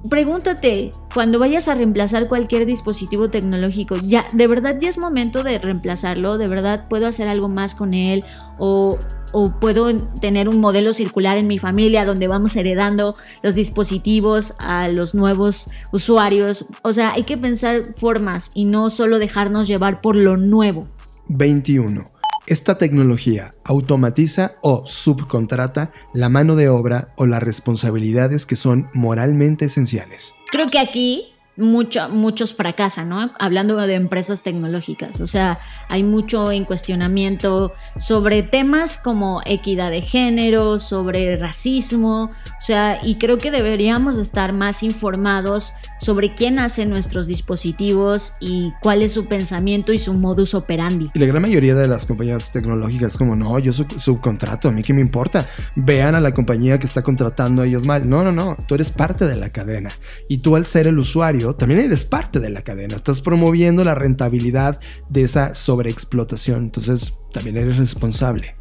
[0.10, 5.60] pregúntate, cuando vayas a reemplazar cualquier dispositivo tecnológico, ya, de verdad ya es momento de
[5.60, 8.24] reemplazarlo, de verdad puedo hacer algo más con él
[8.58, 8.98] o,
[9.34, 14.88] o puedo tener un modelo circular en mi familia donde vamos heredando los dispositivos a
[14.88, 16.66] los nuevos usuarios.
[16.84, 20.88] O sea, hay que pensar formas y no solo dejarnos llevar por lo nuevo.
[21.30, 22.17] 21.
[22.48, 29.66] Esta tecnología automatiza o subcontrata la mano de obra o las responsabilidades que son moralmente
[29.66, 30.34] esenciales.
[30.50, 33.32] Creo que aquí mucho, muchos fracasan, ¿no?
[33.40, 35.22] Hablando de empresas tecnológicas.
[35.22, 42.26] O sea, hay mucho en cuestionamiento sobre temas como equidad de género, sobre racismo.
[42.26, 48.72] O sea, y creo que deberíamos estar más informados sobre quién hace nuestros dispositivos y
[48.82, 51.10] cuál es su pensamiento y su modus operandi.
[51.14, 54.94] Y la gran mayoría de las compañías tecnológicas, como no, yo subcontrato, a mí qué
[54.94, 55.48] me importa.
[55.76, 58.08] Vean a la compañía que está contratando a ellos mal.
[58.08, 59.92] No, no, no, tú eres parte de la cadena.
[60.28, 62.96] Y tú al ser el usuario, también eres parte de la cadena.
[62.96, 64.80] Estás promoviendo la rentabilidad
[65.10, 66.66] de esa sobreexplotación.
[66.66, 68.56] Entonces, también eres responsable.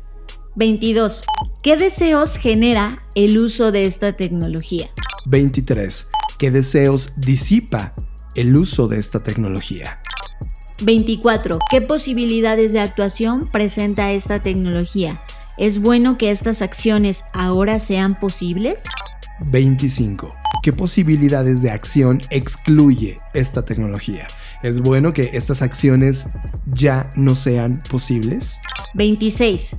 [0.57, 1.23] 22.
[1.63, 4.91] ¿Qué deseos genera el uso de esta tecnología?
[5.27, 6.07] 23.
[6.39, 7.95] ¿Qué deseos disipa
[8.35, 10.01] el uso de esta tecnología?
[10.83, 11.59] 24.
[11.71, 15.21] ¿Qué posibilidades de actuación presenta esta tecnología?
[15.57, 18.85] ¿Es bueno que estas acciones ahora sean posibles?
[19.51, 20.35] 25.
[20.67, 24.27] ¿Qué posibilidades de acción excluye esta tecnología?
[24.65, 26.27] ¿Es bueno que estas acciones
[26.67, 28.59] ya no sean posibles?
[28.95, 29.77] 26.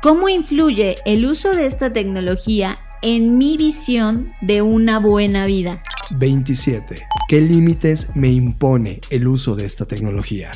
[0.00, 5.82] ¿Cómo influye el uso de esta tecnología en mi visión de una buena vida?
[6.12, 7.02] 27.
[7.28, 10.52] ¿Qué límites me impone el uso de esta tecnología?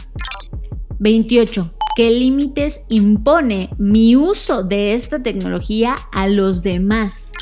[0.98, 1.72] 28.
[1.94, 7.32] ¿Qué límites impone mi uso de esta tecnología a los demás?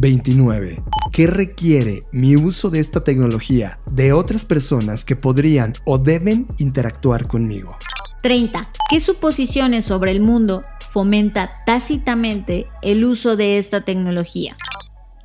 [0.00, 0.80] 29.
[1.12, 7.26] ¿Qué requiere mi uso de esta tecnología de otras personas que podrían o deben interactuar
[7.26, 7.76] conmigo?
[8.22, 8.70] 30.
[8.90, 14.56] ¿Qué suposiciones sobre el mundo fomenta tácitamente el uso de esta tecnología?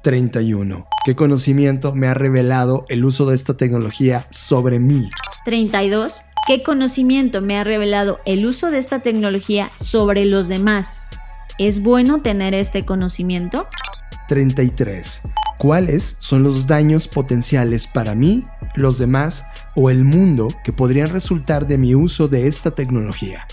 [0.02, 0.88] 31.
[1.06, 5.08] ¿Qué conocimiento me ha revelado el uso de esta tecnología sobre mí?
[5.46, 6.22] 32.
[6.48, 11.02] ¿Qué conocimiento me ha revelado el uso de esta tecnología sobre los demás?
[11.60, 13.68] ¿Es bueno tener este conocimiento?
[14.28, 15.22] 33.
[15.58, 18.44] ¿Cuáles son los daños potenciales para mí,
[18.76, 23.48] los demás o el mundo que podrían resultar de mi uso de esta tecnología?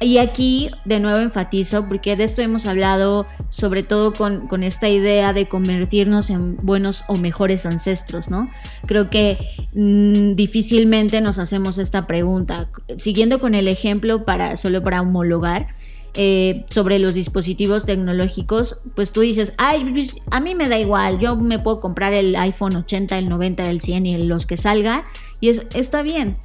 [0.00, 5.32] Y aquí de nuevo enfatizo, porque de esto hemos hablado sobre todo con, esta idea
[5.32, 8.50] de convertirnos en buenos o mejores ancestros, ¿no?
[8.86, 9.38] Creo que
[9.74, 12.68] mm, difícilmente nos hacemos esta pregunta.
[12.96, 15.68] Siguiendo con el ejemplo para solo para homologar,
[16.14, 21.18] eh, sobre los dispositivos tecnológicos, pues tú dices, ay, pues, a mí me da igual,
[21.18, 25.04] yo me puedo comprar el iPhone 80, el 90, el 100 y los que salga,
[25.40, 26.36] y es, está bien.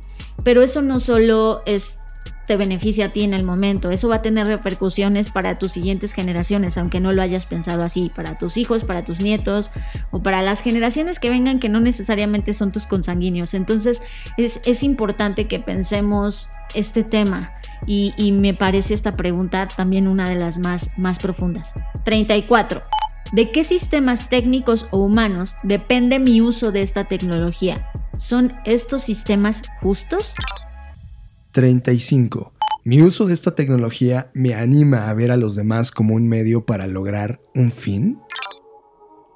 [0.43, 1.99] Pero eso no solo es
[2.47, 3.91] te beneficia a ti en el momento.
[3.91, 8.09] Eso va a tener repercusiones para tus siguientes generaciones, aunque no lo hayas pensado así,
[8.15, 9.69] para tus hijos, para tus nietos
[10.11, 13.53] o para las generaciones que vengan que no necesariamente son tus consanguíneos.
[13.53, 14.01] Entonces
[14.37, 17.53] es, es importante que pensemos este tema
[17.85, 21.73] y, y, me parece esta pregunta también una de las más, más profundas.
[22.05, 22.81] 34.
[23.33, 27.91] ¿De qué sistemas técnicos o humanos depende mi uso de esta tecnología?
[28.15, 30.33] ¿Son estos sistemas justos?
[31.57, 32.53] 35.
[32.83, 36.67] Mi uso de esta tecnología me anima a ver a los demás como un medio
[36.67, 38.19] para lograr un fin.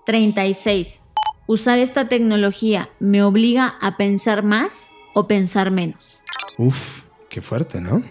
[0.05, 1.01] 36.
[1.47, 6.23] ¿Usar esta tecnología me obliga a pensar más o pensar menos?
[6.60, 8.03] Uf, qué fuerte, ¿no?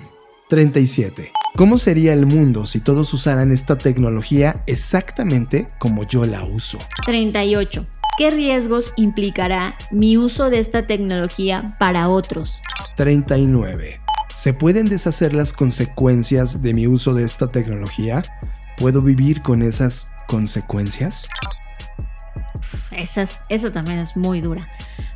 [0.49, 1.31] 37.
[1.55, 6.79] ¿Cómo sería el mundo si todos usaran esta tecnología exactamente como yo la uso?
[7.07, 7.87] 38.
[8.21, 12.61] ¿Qué riesgos implicará mi uso de esta tecnología para otros?
[12.97, 13.99] 39.
[14.35, 18.23] ¿Se pueden deshacer las consecuencias de mi uso de esta tecnología?
[18.77, 21.27] ¿Puedo vivir con esas consecuencias?
[22.91, 24.69] esa también es muy dura.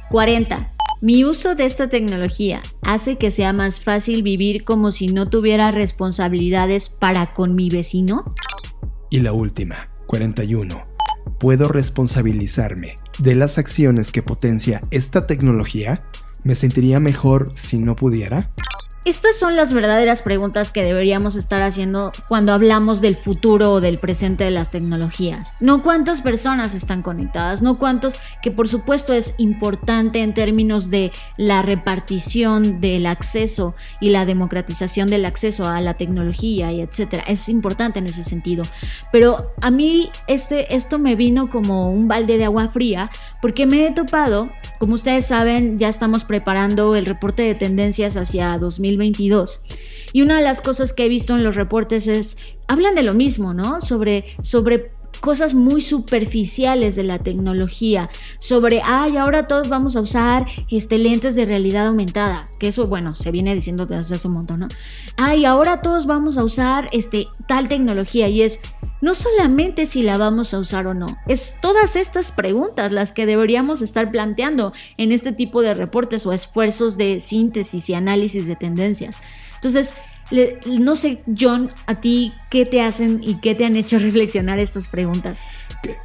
[0.08, 0.66] 40.
[1.02, 5.72] Mi uso de esta tecnología hace que sea más fácil vivir como si no tuviera
[5.72, 8.34] responsabilidades para con mi vecino.
[9.10, 10.93] Y la última, 41.
[11.38, 16.04] ¿Puedo responsabilizarme de las acciones que potencia esta tecnología?
[16.42, 18.52] ¿Me sentiría mejor si no pudiera?
[19.04, 23.98] Estas son las verdaderas preguntas que deberíamos estar haciendo cuando hablamos del futuro o del
[23.98, 25.52] presente de las tecnologías.
[25.60, 31.12] No cuántas personas están conectadas, no cuántos, que por supuesto es importante en términos de
[31.36, 37.24] la repartición del acceso y la democratización del acceso a la tecnología y etcétera.
[37.26, 38.64] Es importante en ese sentido.
[39.12, 43.10] Pero a mí este, esto me vino como un balde de agua fría
[43.42, 48.56] porque me he topado, como ustedes saben, ya estamos preparando el reporte de tendencias hacia
[48.56, 49.62] 2000 2022.
[50.12, 52.36] Y una de las cosas que he visto en los reportes es,
[52.68, 53.80] hablan de lo mismo, ¿no?
[53.80, 54.92] Sobre, sobre
[55.24, 61.34] cosas muy superficiales de la tecnología, sobre, ay, ahora todos vamos a usar este, lentes
[61.34, 64.68] de realidad aumentada, que eso, bueno, se viene diciendo desde hace un montón, ¿no?
[65.16, 68.60] Ay, ahora todos vamos a usar este, tal tecnología y es,
[69.04, 73.26] no solamente si la vamos a usar o no, es todas estas preguntas las que
[73.26, 78.56] deberíamos estar planteando en este tipo de reportes o esfuerzos de síntesis y análisis de
[78.56, 79.20] tendencias.
[79.56, 79.92] Entonces,
[80.66, 84.88] no sé, John, a ti, ¿qué te hacen y qué te han hecho reflexionar estas
[84.88, 85.40] preguntas?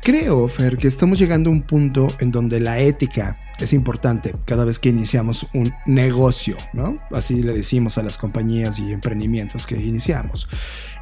[0.02, 4.65] Creo, Fer, que estamos llegando a un punto en donde la ética es importante cada
[4.65, 6.96] vez que iniciamos un negocio, ¿no?
[7.12, 10.48] Así le decimos a las compañías y emprendimientos que iniciamos.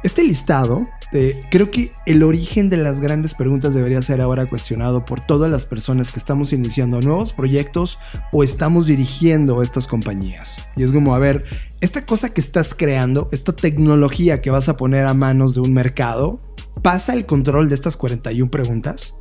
[0.02, 5.04] Este listado, eh, creo que el origen de las grandes preguntas debería ser ahora cuestionado
[5.04, 7.98] por todas las personas que estamos iniciando nuevos proyectos
[8.32, 10.58] o estamos dirigiendo estas compañías.
[10.76, 11.44] Y es como, a ver,
[11.80, 15.72] esta cosa que estás creando, esta tecnología que vas a poner a manos de un
[15.72, 16.40] mercado,
[16.82, 19.14] ¿pasa el control de estas 41 preguntas?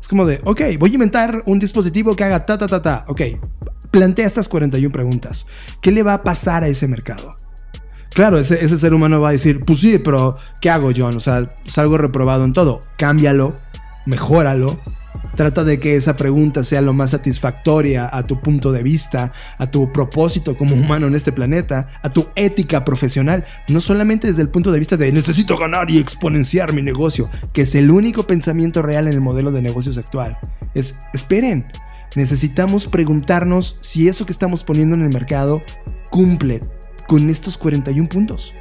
[0.00, 3.04] Es como de, ok, voy a inventar un dispositivo que haga ta, ta, ta, ta.
[3.08, 3.22] Ok,
[3.90, 5.46] plantea estas 41 preguntas.
[5.80, 7.36] ¿Qué le va a pasar a ese mercado?
[8.10, 11.16] Claro, ese, ser humano va a decir, pues sí, pero ¿qué hago, John?
[11.16, 12.80] O sea, salgo reprobado en todo.
[12.96, 13.54] Cámbialo,
[14.06, 14.78] mejóralo,
[15.34, 19.70] Trata de que esa pregunta sea lo más satisfactoria a tu punto de vista, a
[19.70, 24.48] tu propósito como humano en este planeta, a tu ética profesional, no solamente desde el
[24.48, 28.82] punto de vista de necesito ganar y exponenciar mi negocio, que es el único pensamiento
[28.82, 30.38] real en el modelo de negocios actual.
[30.74, 31.66] Es, esperen,
[32.16, 35.62] necesitamos preguntarnos si eso que estamos poniendo en el mercado
[36.10, 36.60] cumple
[37.06, 38.54] con estos 41 puntos.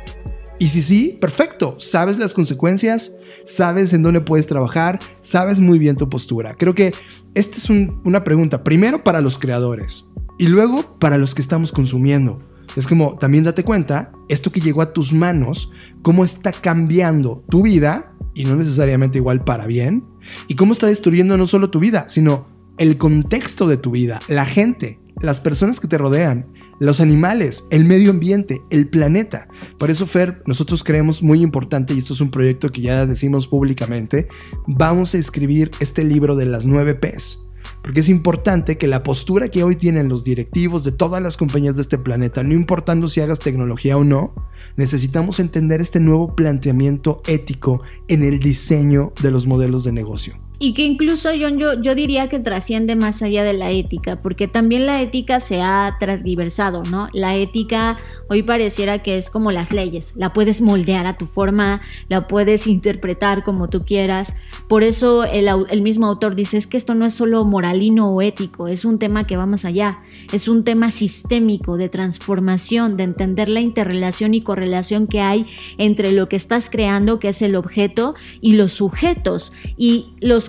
[0.59, 3.13] Y si sí, perfecto, sabes las consecuencias,
[3.45, 6.55] sabes en dónde puedes trabajar, sabes muy bien tu postura.
[6.55, 6.93] Creo que
[7.35, 10.05] esta es una pregunta, primero para los creadores
[10.39, 12.39] y luego para los que estamos consumiendo.
[12.75, 17.63] Es como, también date cuenta, esto que llegó a tus manos, cómo está cambiando tu
[17.63, 20.03] vida, y no necesariamente igual para bien,
[20.47, 24.45] y cómo está destruyendo no solo tu vida, sino el contexto de tu vida, la
[24.45, 29.47] gente, las personas que te rodean, los animales, el medio ambiente, el planeta.
[29.77, 33.47] Por eso, Fer, nosotros creemos muy importante, y esto es un proyecto que ya decimos
[33.47, 34.27] públicamente,
[34.67, 37.47] vamos a escribir este libro de las 9 Ps.
[37.81, 41.77] Porque es importante que la postura que hoy tienen los directivos de todas las compañías
[41.77, 44.33] de este planeta, no importando si hagas tecnología o no,
[44.75, 50.35] necesitamos entender este nuevo planteamiento ético en el diseño de los modelos de negocio.
[50.59, 54.47] Y que incluso yo, yo, yo diría que trasciende más allá de la ética, porque
[54.47, 57.07] también la ética se ha transgiversado, ¿no?
[57.13, 61.79] La ética hoy pareciera que es como las leyes, la puedes moldear a tu forma,
[62.09, 64.33] la puedes interpretar como tú quieras.
[64.67, 68.21] Por eso el, el mismo autor dice, es que esto no es solo moralino o
[68.21, 70.01] ético, es un tema que va más allá,
[70.33, 75.45] es un tema sistémico de transformación, de entender la interrelación y correlación que hay
[75.77, 79.53] entre lo que estás creando, que es el objeto, y los sujetos.
[79.77, 80.46] Y los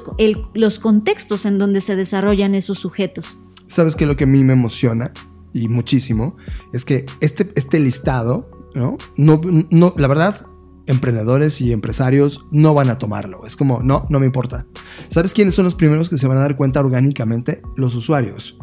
[0.54, 3.38] los, contextos en donde se desarrollan esos sujetos.
[3.66, 4.06] ¿Sabes qué?
[4.06, 5.12] Lo que a mí me emociona
[5.52, 6.36] y muchísimo
[6.72, 8.96] es que este, este listado, ¿no?
[9.96, 10.46] La verdad,
[10.86, 13.46] emprendedores y empresarios no van a tomarlo.
[13.46, 14.66] Es como, no, no me importa.
[15.08, 17.62] ¿Sabes quiénes son los primeros que se van a dar cuenta orgánicamente?
[17.76, 18.58] Los usuarios.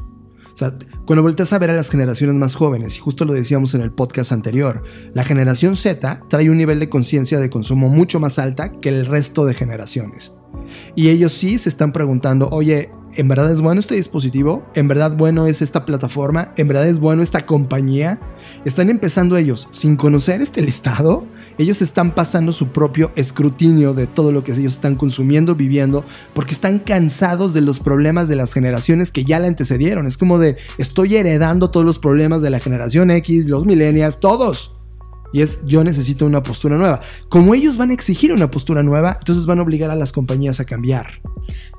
[0.56, 0.74] O sea,
[1.06, 3.92] cuando volteas a ver a las generaciones más jóvenes, y justo lo decíamos en el
[3.92, 8.72] podcast anterior, la generación Z trae un nivel de conciencia de consumo mucho más alta
[8.72, 10.32] que el resto de generaciones.
[10.96, 14.66] Y ellos sí se están preguntando, oye, ¿en verdad es bueno este dispositivo?
[14.76, 16.54] ¿En verdad bueno es esta plataforma?
[16.58, 18.20] ¿En verdad es bueno esta compañía?
[18.66, 21.26] Están empezando ellos, sin conocer este listado,
[21.58, 26.54] ellos están pasando su propio escrutinio de todo lo que ellos están consumiendo, viviendo, porque
[26.54, 30.06] están cansados de los problemas de las generaciones que ya la antecedieron.
[30.06, 34.74] Es como de, estoy heredando todos los problemas de la generación X, los millennials, todos.
[35.36, 37.02] Y es yo necesito una postura nueva.
[37.28, 40.62] Como ellos van a exigir una postura nueva, entonces van a obligar a las compañías
[40.62, 41.20] a cambiar.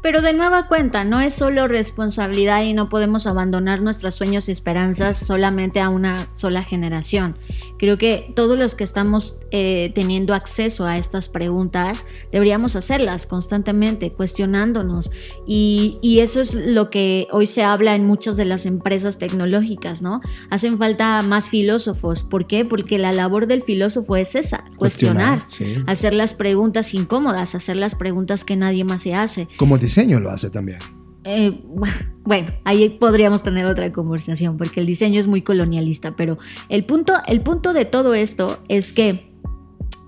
[0.03, 4.53] Pero de nueva cuenta, no es solo responsabilidad y no podemos abandonar nuestros sueños y
[4.53, 7.35] esperanzas solamente a una sola generación.
[7.79, 14.11] Creo que todos los que estamos eh, teniendo acceso a estas preguntas deberíamos hacerlas constantemente,
[14.11, 15.11] cuestionándonos.
[15.47, 20.03] Y, y eso es lo que hoy se habla en muchas de las empresas tecnológicas,
[20.03, 20.21] ¿no?
[20.51, 22.23] Hacen falta más filósofos.
[22.23, 22.67] ¿Por qué?
[22.67, 25.45] Porque la labor del filósofo es esa, cuestionar,
[25.87, 29.49] hacer las preguntas incómodas, hacer las preguntas que nadie más se hace.
[29.57, 30.79] Como diseño lo hace también.
[31.25, 31.61] Eh,
[32.25, 37.15] bueno, ahí podríamos tener otra conversación porque el diseño es muy colonialista, pero el punto,
[37.27, 39.27] el punto de todo esto es que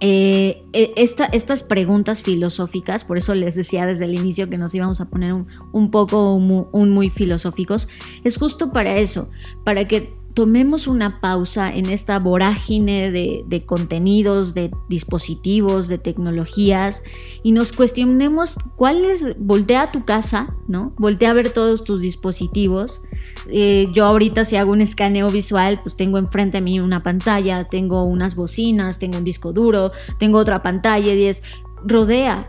[0.00, 5.00] eh, e, estas preguntas filosóficas, por eso les decía desde el inicio que nos íbamos
[5.00, 5.34] a poner
[5.72, 7.88] un, poco un muy filosóficos,
[8.22, 9.28] es justo para eso,
[9.64, 17.02] para que tomemos una pausa en esta vorágine de, contenidos, de dispositivos, de tecnologías
[17.42, 20.92] y nos cuestionemos cuál es, voltea a tu casa, ¿no?
[20.96, 23.02] Voltea a ver todos tus dispositivos.
[23.48, 27.64] Eh, yo ahorita si hago un escaneo visual, pues tengo enfrente a mí una pantalla,
[27.64, 31.42] tengo unas bocinas, tengo un disco duro, tengo otra pantalla y es
[31.84, 32.46] rodea,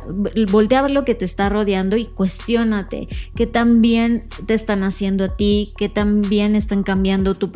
[0.51, 4.83] voltea a ver lo que te está rodeando y cuestiónate qué tan bien te están
[4.83, 7.51] haciendo a ti, qué tan bien están cambiando tu,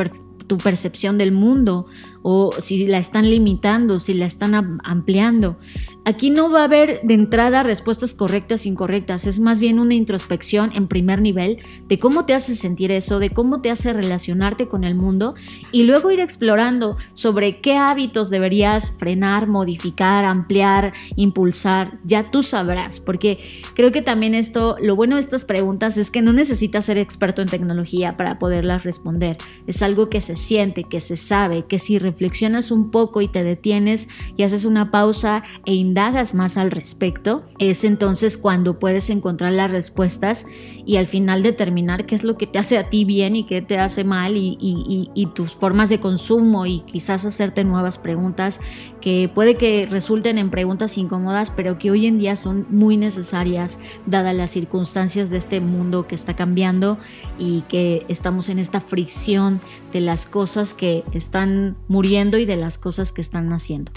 [0.48, 1.86] tu percepción del mundo
[2.24, 5.58] o si la están limitando, si la están ampliando.
[6.06, 9.94] Aquí no va a haber de entrada respuestas correctas e incorrectas, es más bien una
[9.94, 14.68] introspección en primer nivel de cómo te hace sentir eso, de cómo te hace relacionarte
[14.68, 15.34] con el mundo
[15.72, 22.00] y luego ir explorando sobre qué hábitos deberías frenar, modificar, ampliar, impulsar.
[22.04, 23.38] Ya tú sabrás, porque
[23.74, 27.42] creo que también esto, lo bueno de estas preguntas es que no necesitas ser experto
[27.42, 29.38] en tecnología para poderlas responder.
[29.68, 33.44] Es algo que se siente, que se sabe, que si reflexionas un poco y te
[33.44, 34.08] detienes
[34.38, 39.72] y haces una pausa e indagas más al respecto, es entonces cuando puedes encontrar las
[39.72, 40.46] respuestas
[40.86, 43.64] y al final determinar qué es lo que te hace a ti bien y qué
[43.64, 48.60] te hace mal y, y tus formas de consumo y quizás hacerte nuevas preguntas
[49.02, 53.80] que puede que resulten en preguntas incómodas, pero que hoy en día son muy necesarias
[54.06, 56.98] dadas las circunstancias de este mundo que está cambiando
[57.40, 59.60] y que estamos en esta fricción
[59.92, 63.92] de las cosas que están muriendo y de las cosas que están naciendo.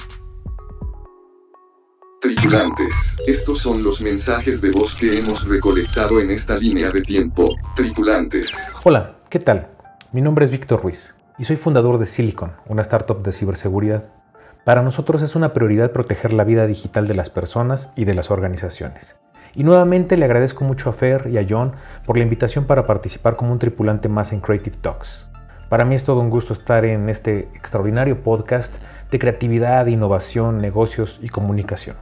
[2.20, 7.56] Tripulantes, estos son los mensajes de voz que hemos recolectado en esta línea de tiempo.
[7.74, 8.72] Tripulantes.
[8.84, 9.70] Hola, ¿qué tal?
[10.12, 14.08] Mi nombre es Víctor Ruiz y soy fundador de Silicon, una startup de ciberseguridad.
[14.64, 18.30] Para nosotros es una prioridad proteger la vida digital de las personas y de las
[18.30, 19.16] organizaciones.
[19.56, 21.72] Y nuevamente le agradezco mucho a Fer y a John
[22.04, 25.26] por la invitación para participar como un tripulante más en Creative Talks.
[25.68, 28.76] Para mí es todo un gusto estar en este extraordinario podcast
[29.10, 31.96] de creatividad, innovación, negocios y comunicación.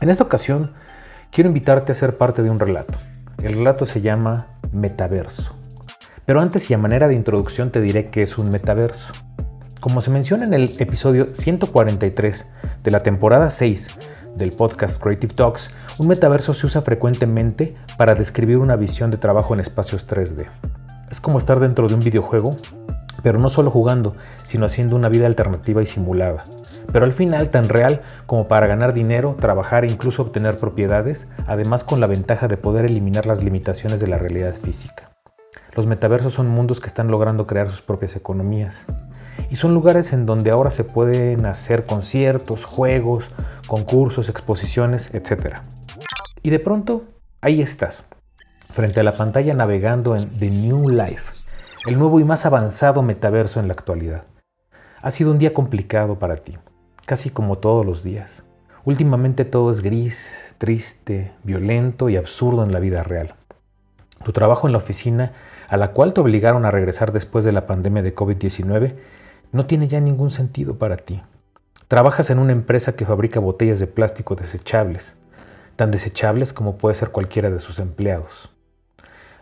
[0.00, 0.72] En esta ocasión,
[1.32, 2.96] quiero invitarte a ser parte de un relato.
[3.42, 5.56] El relato se llama Metaverso.
[6.24, 9.14] Pero antes y a manera de introducción te diré qué es un metaverso.
[9.80, 12.46] Como se menciona en el episodio 143
[12.84, 13.88] de la temporada 6
[14.36, 19.54] del podcast Creative Talks, un metaverso se usa frecuentemente para describir una visión de trabajo
[19.54, 20.46] en espacios 3D.
[21.10, 22.56] Es como estar dentro de un videojuego,
[23.22, 26.44] pero no solo jugando, sino haciendo una vida alternativa y simulada
[26.92, 31.84] pero al final tan real como para ganar dinero, trabajar e incluso obtener propiedades, además
[31.84, 35.10] con la ventaja de poder eliminar las limitaciones de la realidad física.
[35.74, 38.86] Los metaversos son mundos que están logrando crear sus propias economías.
[39.50, 43.30] Y son lugares en donde ahora se pueden hacer conciertos, juegos,
[43.66, 45.56] concursos, exposiciones, etc.
[46.42, 47.04] Y de pronto,
[47.40, 48.04] ahí estás,
[48.72, 51.32] frente a la pantalla navegando en The New Life,
[51.86, 54.24] el nuevo y más avanzado metaverso en la actualidad.
[55.02, 56.56] Ha sido un día complicado para ti,
[57.04, 58.44] casi como todos los días.
[58.84, 63.34] Últimamente todo es gris, triste, violento y absurdo en la vida real.
[64.24, 65.32] Tu trabajo en la oficina,
[65.68, 68.94] a la cual te obligaron a regresar después de la pandemia de COVID-19,
[69.50, 71.22] no tiene ya ningún sentido para ti.
[71.88, 75.16] Trabajas en una empresa que fabrica botellas de plástico desechables,
[75.74, 78.49] tan desechables como puede ser cualquiera de sus empleados.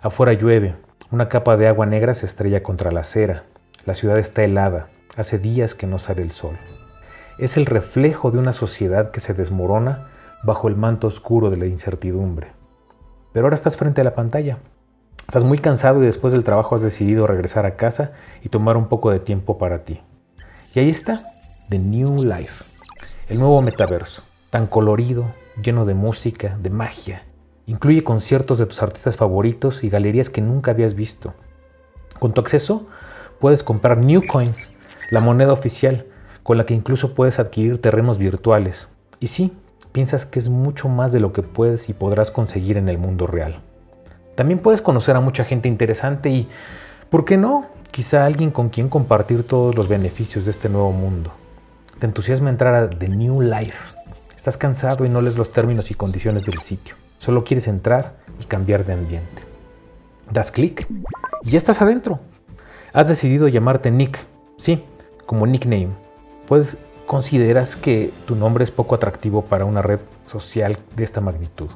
[0.02, 0.76] Afuera llueve,
[1.10, 3.44] una capa de agua negra se estrella contra la acera,
[3.84, 6.58] la ciudad está helada, hace días que no sale el sol
[7.38, 10.08] es el reflejo de una sociedad que se desmorona
[10.42, 12.48] bajo el manto oscuro de la incertidumbre.
[13.32, 14.58] Pero ahora estás frente a la pantalla.
[15.20, 18.88] Estás muy cansado y después del trabajo has decidido regresar a casa y tomar un
[18.88, 20.00] poco de tiempo para ti.
[20.74, 21.22] Y ahí está,
[21.68, 22.64] The New Life,
[23.28, 25.26] el nuevo metaverso, tan colorido,
[25.62, 27.22] lleno de música, de magia.
[27.68, 31.34] Incluye conciertos de tus artistas favoritos y galerías que nunca habías visto.
[32.18, 32.86] Con tu acceso
[33.40, 34.70] puedes comprar New Coins,
[35.10, 36.06] la moneda oficial,
[36.42, 38.88] con la que incluso puedes adquirir terrenos virtuales.
[39.20, 39.52] Y sí,
[39.92, 43.26] piensas que es mucho más de lo que puedes y podrás conseguir en el mundo
[43.26, 43.60] real.
[44.34, 46.48] También puedes conocer a mucha gente interesante y,
[47.10, 47.66] ¿por qué no?
[47.90, 51.32] Quizá alguien con quien compartir todos los beneficios de este nuevo mundo.
[51.98, 53.98] Te entusiasma entrar a The New Life.
[54.34, 56.94] Estás cansado y no lees los términos y condiciones del sitio.
[57.18, 59.42] Solo quieres entrar y cambiar de ambiente.
[60.30, 60.86] Das clic
[61.42, 62.20] y ya estás adentro.
[62.92, 64.84] Has decidido llamarte Nick, sí,
[65.26, 65.90] como nickname,
[66.46, 71.68] pues consideras que tu nombre es poco atractivo para una red social de esta magnitud.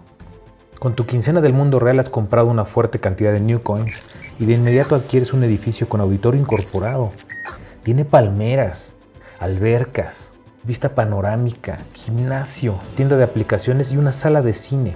[0.79, 4.47] Con tu quincena del mundo real has comprado una fuerte cantidad de new coins y
[4.47, 7.13] de inmediato adquieres un edificio con auditorio incorporado.
[7.83, 8.93] Tiene palmeras,
[9.39, 10.31] albercas,
[10.65, 14.95] vista panorámica, gimnasio, tienda de aplicaciones y una sala de cine.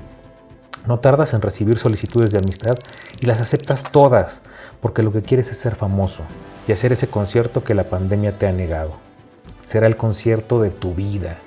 [0.86, 2.76] No tardas en recibir solicitudes de amistad
[3.20, 4.42] y las aceptas todas
[4.80, 6.22] porque lo que quieres es ser famoso
[6.68, 9.06] y hacer ese concierto que la pandemia te ha negado
[9.66, 11.38] será el concierto de tu vida.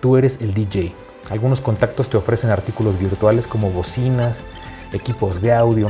[0.00, 0.94] Tú eres el DJ.
[1.28, 4.40] Algunos contactos te ofrecen artículos virtuales como bocinas,
[4.92, 5.88] equipos de audio,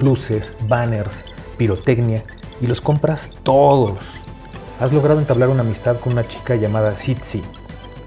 [0.00, 1.24] luces, banners,
[1.56, 2.24] pirotecnia
[2.60, 3.98] y los compras todos.
[4.80, 7.42] Has logrado entablar una amistad con una chica llamada Sitsi.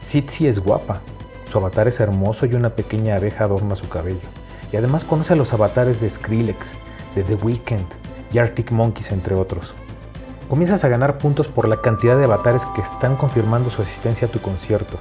[0.02, 1.02] Sitsi es guapa.
[1.52, 4.20] Su avatar es hermoso y una pequeña abeja adorna su cabello.
[4.72, 6.76] Y además conoce a los avatares de Skrillex,
[7.16, 7.88] de The Weeknd
[8.32, 9.74] y Arctic Monkeys, entre otros.
[10.48, 14.32] Comienzas a ganar puntos por la cantidad de avatares que están confirmando su asistencia a
[14.32, 14.98] tu concierto.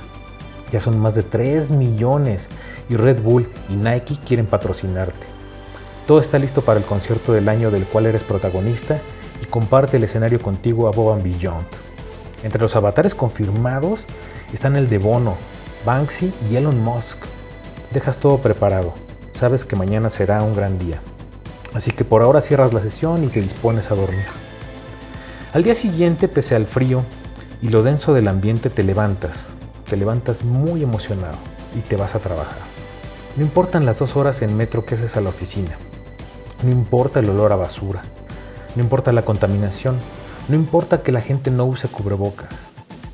[0.73, 2.49] Ya son más de 3 millones
[2.89, 5.27] y Red Bull y Nike quieren patrocinarte.
[6.07, 9.01] Todo está listo para el concierto del año del cual eres protagonista
[9.43, 11.67] y comparte el escenario contigo a Bob Beyond.
[12.43, 14.07] Entre los avatares confirmados
[14.53, 15.37] están el de Bono,
[15.85, 17.19] Banksy y Elon Musk.
[17.93, 18.95] Dejas todo preparado.
[19.33, 21.01] Sabes que mañana será un gran día.
[21.75, 24.27] Así que por ahora cierras la sesión y te dispones a dormir.
[25.53, 27.03] Al día siguiente, pese al frío
[27.63, 29.49] y lo denso del ambiente, te levantas.
[29.89, 31.37] Te levantas muy emocionado
[31.77, 32.59] y te vas a trabajar.
[33.37, 35.77] No importan las dos horas en metro que haces a la oficina.
[36.63, 38.03] No importa el olor a basura.
[38.75, 39.97] No importa la contaminación.
[40.49, 42.53] No importa que la gente no use cubrebocas.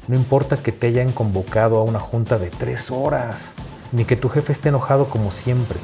[0.09, 3.53] No importa que te hayan convocado a una junta de tres horas.
[3.93, 5.79] Ni que tu jefe esté enojado como siempre.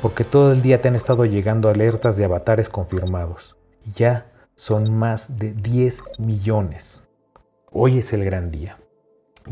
[0.00, 3.56] Porque todo el día te han estado llegando alertas de avatares confirmados.
[3.94, 7.02] Ya son más de 10 millones.
[7.70, 8.78] Hoy es el gran día.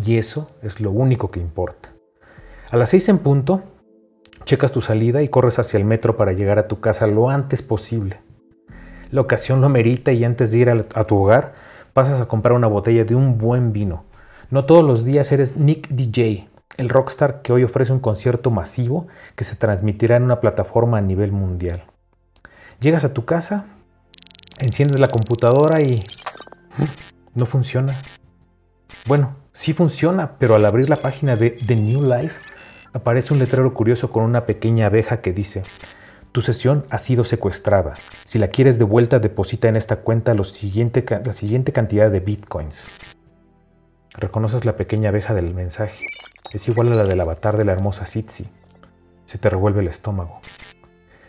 [0.05, 1.91] Y eso es lo único que importa.
[2.71, 3.63] A las 6 en punto,
[4.45, 7.63] Checas tu salida y corres hacia el metro para llegar a tu casa lo antes
[7.63, 8.21] posible.
[9.11, 11.53] La ocasión lo merita y antes de ir a, tu hogar
[11.93, 14.05] pasas a comprar una botella de un buen vino.
[14.51, 19.07] No todos los días eres Nick DJ, el rockstar que hoy ofrece un concierto masivo
[19.37, 21.85] que se transmitirá en una plataforma a nivel mundial.
[22.81, 23.67] Llegas a tu casa,
[24.59, 26.01] enciendes la computadora y...
[27.35, 27.93] no funciona.
[29.07, 32.41] Bueno, sí funciona, pero al abrir la página de The New Life
[32.93, 35.63] aparece un letrero curioso con una pequeña abeja que dice,
[36.33, 37.95] tu sesión ha sido secuestrada.
[38.25, 43.17] Si la quieres de vuelta, deposita en esta cuenta la siguiente cantidad de bitcoins.
[44.15, 46.07] Reconoces la pequeña abeja del mensaje.
[46.53, 48.45] Es igual a la del avatar de la hermosa Sitsi.
[49.27, 50.41] Se te revuelve el estómago.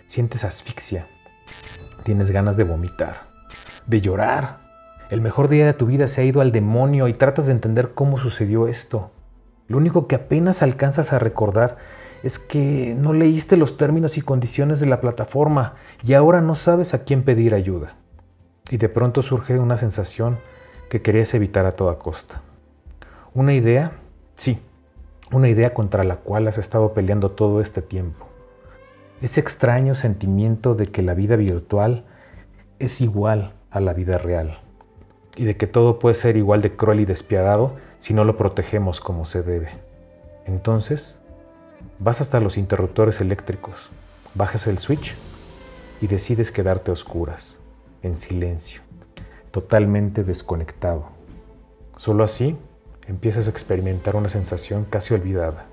[0.05, 1.07] Sientes asfixia.
[2.03, 3.27] Tienes ganas de vomitar.
[3.87, 4.61] De llorar.
[5.09, 7.93] El mejor día de tu vida se ha ido al demonio y tratas de entender
[7.93, 9.11] cómo sucedió esto.
[9.67, 11.77] Lo único que apenas alcanzas a recordar
[12.23, 16.93] es que no leíste los términos y condiciones de la plataforma y ahora no sabes
[16.93, 17.95] a quién pedir ayuda.
[18.69, 20.37] Y de pronto surge una sensación
[20.89, 22.41] que querías evitar a toda costa.
[23.33, 23.93] Una idea,
[24.35, 24.59] sí,
[25.31, 28.27] una idea contra la cual has estado peleando todo este tiempo.
[29.21, 32.05] Ese extraño sentimiento de que la vida virtual
[32.79, 34.59] es igual a la vida real
[35.35, 38.99] y de que todo puede ser igual de cruel y despiadado si no lo protegemos
[38.99, 39.69] como se debe.
[40.45, 41.20] Entonces,
[41.99, 43.89] vas hasta los interruptores eléctricos,
[44.33, 45.15] bajas el switch
[46.01, 47.57] y decides quedarte a oscuras,
[48.01, 48.81] en silencio,
[49.51, 51.09] totalmente desconectado.
[51.97, 52.57] Solo así
[53.07, 55.65] empiezas a experimentar una sensación casi olvidada.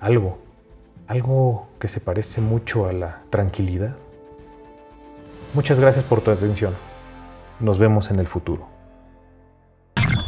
[0.00, 0.38] Algo,
[1.06, 3.96] algo que se parece mucho a la tranquilidad.
[5.54, 6.74] Muchas gracias por tu atención.
[7.60, 8.66] Nos vemos en el futuro.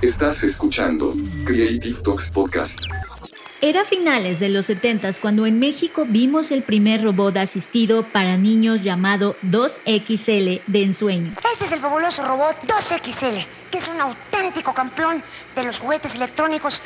[0.02, 1.14] Estás escuchando
[1.44, 2.78] Creative Talks Podcast.
[3.62, 8.82] Era finales de los 70 cuando en México vimos el primer robot asistido para niños
[8.82, 11.30] llamado 2XL de ensueño.
[11.52, 15.22] Este es el fabuloso robot 2XL, que es un auténtico campeón
[15.54, 16.82] de los juguetes electrónicos.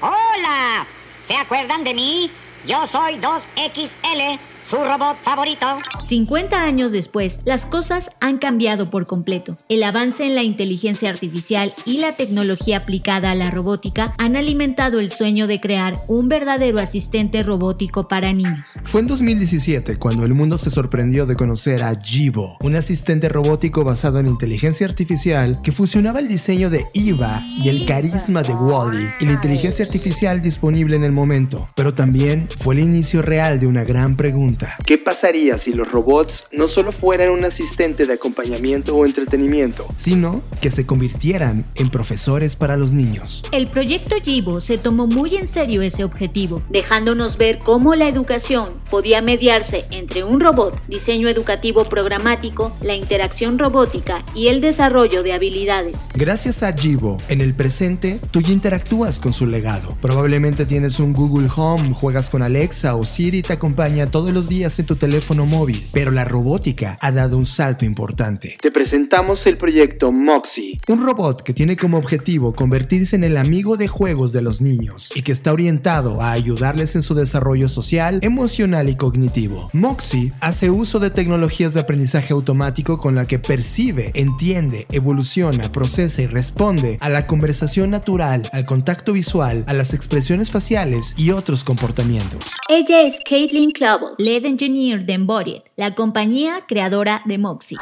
[0.00, 0.86] ¡Hola!
[1.28, 2.30] ¿Se acuerdan de mí?
[2.66, 4.38] Yo soy 2XL
[4.72, 5.66] su robot favorito.
[6.02, 9.54] 50 años después, las cosas han cambiado por completo.
[9.68, 14.98] El avance en la inteligencia artificial y la tecnología aplicada a la robótica han alimentado
[14.98, 18.78] el sueño de crear un verdadero asistente robótico para niños.
[18.82, 23.84] Fue en 2017 cuando el mundo se sorprendió de conocer a Jibo, un asistente robótico
[23.84, 29.06] basado en inteligencia artificial que fusionaba el diseño de Eva y el carisma de Wally
[29.20, 31.68] y la inteligencia artificial disponible en el momento.
[31.76, 36.44] Pero también fue el inicio real de una gran pregunta ¿Qué pasaría si los robots
[36.52, 42.56] no solo fueran un asistente de acompañamiento o entretenimiento, sino que se convirtieran en profesores
[42.56, 43.42] para los niños?
[43.52, 48.70] El proyecto Jibo se tomó muy en serio ese objetivo, dejándonos ver cómo la educación
[48.90, 55.32] podía mediarse entre un robot, diseño educativo programático, la interacción robótica y el desarrollo de
[55.32, 56.08] habilidades.
[56.14, 59.96] Gracias a Jibo, en el presente tú ya interactúas con su legado.
[60.00, 64.51] Probablemente tienes un Google Home, juegas con Alexa o Siri te acompaña todos los días
[64.52, 68.58] en tu teléfono móvil, pero la robótica ha dado un salto importante.
[68.60, 70.78] Te presentamos el proyecto Moxie.
[70.88, 75.10] Un robot que tiene como objetivo convertirse en el amigo de juegos de los niños
[75.14, 79.70] y que está orientado a ayudarles en su desarrollo social, emocional y cognitivo.
[79.72, 86.20] Moxie hace uso de tecnologías de aprendizaje automático con la que percibe, entiende, evoluciona, procesa
[86.20, 91.64] y responde a la conversación natural, al contacto visual, a las expresiones faciales y otros
[91.64, 92.52] comportamientos.
[92.68, 97.76] Ella es Caitlin Clavel, Lead Engineer de Embodied, la compañía creadora de Moxie.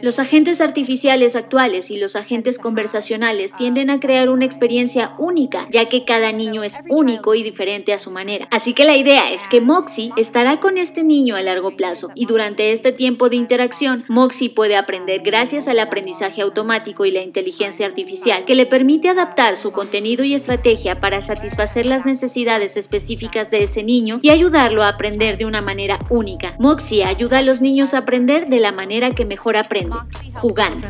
[0.00, 5.88] Los agentes artificiales actuales y los agentes conversacionales tienden a crear una experiencia única, ya
[5.88, 8.48] que cada niño es único y diferente a su manera.
[8.50, 12.26] Así que la idea es que Moxie estará con este niño a largo plazo y
[12.26, 17.86] durante este tiempo de interacción, Moxie puede aprender gracias al aprendizaje automático y la inteligencia
[17.86, 23.62] artificial que le permite adaptar su contenido y estrategia para satisfacer las necesidades específicas de
[23.62, 26.54] ese niño y ayudarlo a aprender de una manera única.
[26.58, 29.96] Moxie ayuda a los niños a aprender de la manera que mejor aprende,
[30.34, 30.88] jugando.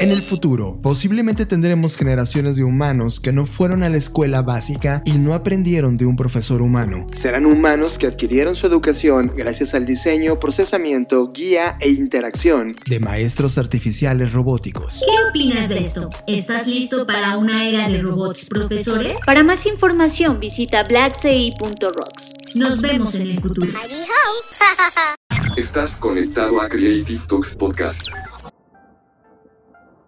[0.00, 5.02] En el futuro, posiblemente tendremos generaciones de humanos que no fueron a la escuela básica
[5.04, 7.04] y no aprendieron de un profesor humano.
[7.12, 13.58] Serán humanos que adquirieron su educación gracias al diseño, procesamiento, guía e interacción de maestros
[13.58, 15.02] artificiales robóticos.
[15.04, 16.10] ¿Qué opinas de esto?
[16.28, 19.18] ¿Estás listo para una era de robots profesores?
[19.26, 22.54] Para más información visita blackci.rocks.
[22.54, 23.72] Nos vemos en el futuro.
[25.58, 28.06] Estás conectado a Creative Talks Podcast.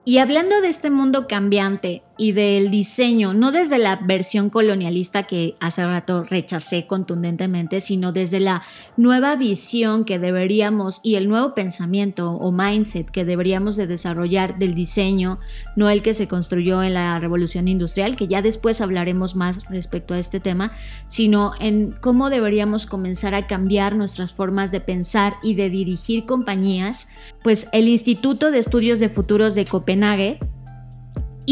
[0.04, 5.54] Y hablando de este mundo cambiante y del diseño, no desde la versión colonialista que
[5.58, 8.62] hace rato rechacé contundentemente, sino desde la
[8.98, 14.74] nueva visión que deberíamos y el nuevo pensamiento o mindset que deberíamos de desarrollar del
[14.74, 15.38] diseño,
[15.76, 20.12] no el que se construyó en la revolución industrial, que ya después hablaremos más respecto
[20.12, 20.72] a este tema,
[21.06, 27.08] sino en cómo deberíamos comenzar a cambiar nuestras formas de pensar y de dirigir compañías,
[27.42, 30.38] pues el Instituto de Estudios de Futuros de Copenhague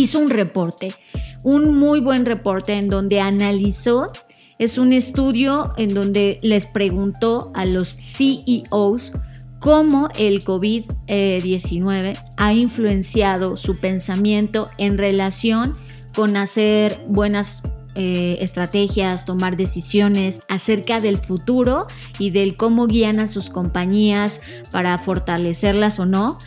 [0.02, 0.94] hizo un reporte,
[1.42, 4.10] un muy buen reporte en donde analizó,
[4.58, 9.12] es un estudio en donde les preguntó a los CEOs
[9.60, 15.76] cómo el COVID-19 ha influenciado su pensamiento en relación
[16.14, 17.62] con hacer buenas
[17.94, 21.86] eh, estrategias, tomar decisiones acerca del futuro
[22.20, 24.40] y del cómo guían a sus compañías
[24.70, 26.38] para fortalecerlas o no,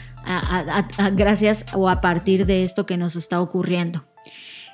[1.14, 4.06] gracias o a partir de esto que nos está ocurriendo.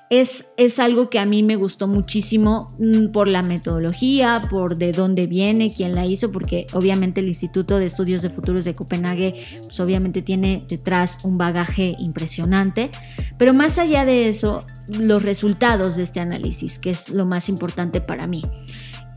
[0.10, 4.93] Es, es, algo que a mí me gustó muchísimo mm, por la metodología, por de
[4.93, 9.36] dónde viene, quién la hizo, porque obviamente el Instituto de Estudios de Futuros de Copenhague,
[9.64, 12.89] pues obviamente tiene detrás un bagaje impresionante,
[13.38, 18.00] pero más allá de eso, los resultados de este análisis, que es lo más importante
[18.00, 18.43] para mí.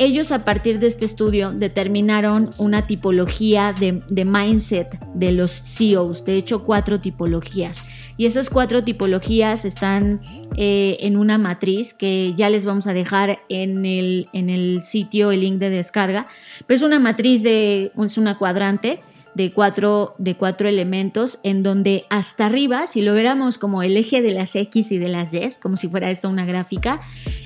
[0.03, 6.37] Ellos a partir de este estudio determinaron una tipología de, mindset de los CEOs, de
[6.37, 7.83] hecho cuatro tipologías.
[8.17, 10.23] Y esas cuatro tipologías están
[10.57, 15.33] eh, en una matriz que ya les vamos a dejar en el, en el sitio
[15.33, 16.27] el link de descarga.
[16.67, 19.01] Pero es una matriz de, es una cuadrante
[19.35, 24.23] de cuatro, de cuatro elementos en donde hasta arriba, si lo viéramos como el eje
[24.23, 27.01] de las X y de las Y, como si fuera esto una gráfica,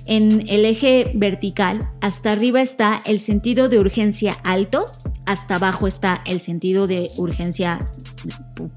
[0.06, 4.86] en el eje vertical, hasta arriba está el sentido de urgencia alto,
[5.26, 7.84] hasta abajo está el sentido de urgencia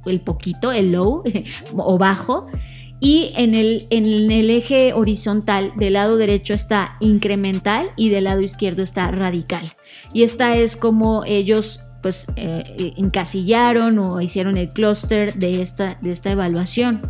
[0.06, 1.24] el poquito, el low
[1.78, 2.48] o bajo.
[3.00, 8.42] Y en el, en el eje horizontal del lado derecho está incremental y del lado
[8.42, 9.64] izquierdo está radical.
[10.14, 16.14] Y esta es como ellos pues eh, encasillaron o hicieron el clúster de esta, de
[16.14, 17.02] esta evaluación.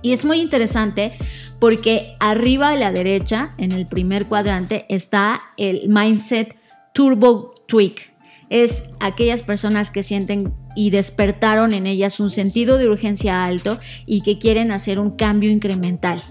[0.00, 1.12] Y es muy interesante
[1.58, 6.56] porque arriba a la derecha, en el primer cuadrante, está el mindset
[6.94, 8.13] turbo tweak.
[8.54, 14.20] Es aquellas personas que sienten y despertaron en ellas un sentido de urgencia alto y
[14.20, 16.22] que quieren hacer un cambio incremental.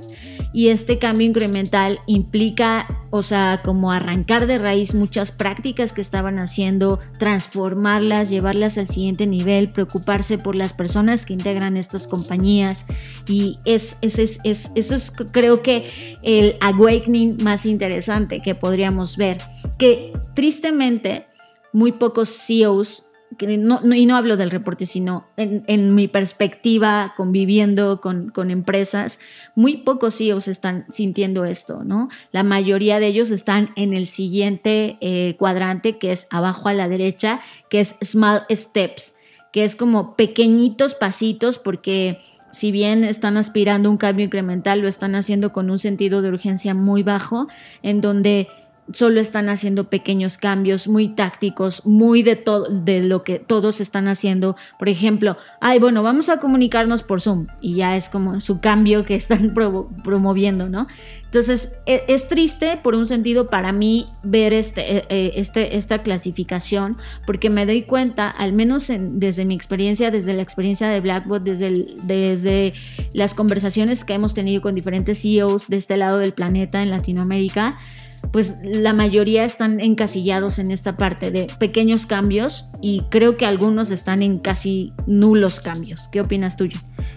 [0.54, 6.40] Y este cambio incremental implica, o sea, como arrancar de raíz muchas prácticas que estaban
[6.40, 12.86] haciendo, transformarlas, llevarlas al siguiente nivel, preocuparse por las personas que integran estas compañías.
[13.28, 19.40] Y es, es, es, eso es creo que el awakening más interesante que podríamos ver,
[19.78, 21.33] que tristemente
[21.74, 23.04] muy pocos CEOs
[23.58, 29.20] no, y no hablo del reporte, sino en, mi perspectiva, conviviendo con, empresas,
[29.56, 32.10] muy pocos CEOs están sintiendo esto, ¿no?
[32.32, 36.88] La mayoría de ellos están en el siguiente eh, cuadrante, que es abajo a la
[36.88, 39.16] derecha, que es small steps,
[39.52, 42.20] que es como pequeñitos pasitos, porque
[42.52, 46.30] si bien están aspirando a un cambio incremental, lo están haciendo con un sentido de
[46.30, 47.48] urgencia muy bajo,
[47.82, 48.48] en donde
[48.92, 54.08] solo están haciendo pequeños cambios muy tácticos, muy de todo de lo que todos están
[54.08, 54.56] haciendo.
[54.78, 59.06] Por ejemplo, ay, bueno, vamos a comunicarnos por Zoom y ya es como su cambio
[59.06, 59.54] que están
[60.04, 60.88] promoviendo, ¿no?
[61.26, 66.04] Entonces, e, es, triste por un sentido para mí ver este, e, e, este, esta
[66.04, 71.42] clasificación, porque me doy cuenta, al menos desde mi experiencia, desde la experiencia de Blackbot,
[71.42, 72.74] desde, desde
[73.14, 77.78] las conversaciones que hemos tenido con diferentes CEOs de este lado del planeta en Latinoamérica,
[78.32, 83.92] pues la mayoría están encasillados en esta parte de pequeños cambios y creo que algunos
[83.92, 86.10] están en casi nulos cambios.
[86.12, 86.68] ¿Qué opinas tú?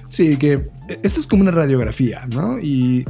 [0.09, 0.62] Sí, que
[1.02, 2.59] esto es como una radiografía, ¿no?
[2.59, 3.04] Y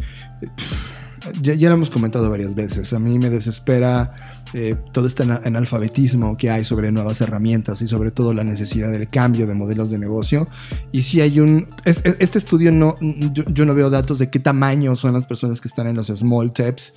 [1.40, 2.92] ya, ya, lo hemos comentado varias veces.
[2.92, 4.14] A mí me desespera
[4.54, 9.08] eh, todo este analfabetismo que hay sobre nuevas herramientas y sobre todo la necesidad del
[9.08, 10.46] cambio de modelos de negocio.
[10.92, 11.66] Y si hay un...
[11.84, 12.94] este estudio no...
[13.00, 16.06] Yo, yo, no veo datos de qué tamaño son las personas que están en los
[16.06, 16.94] small taps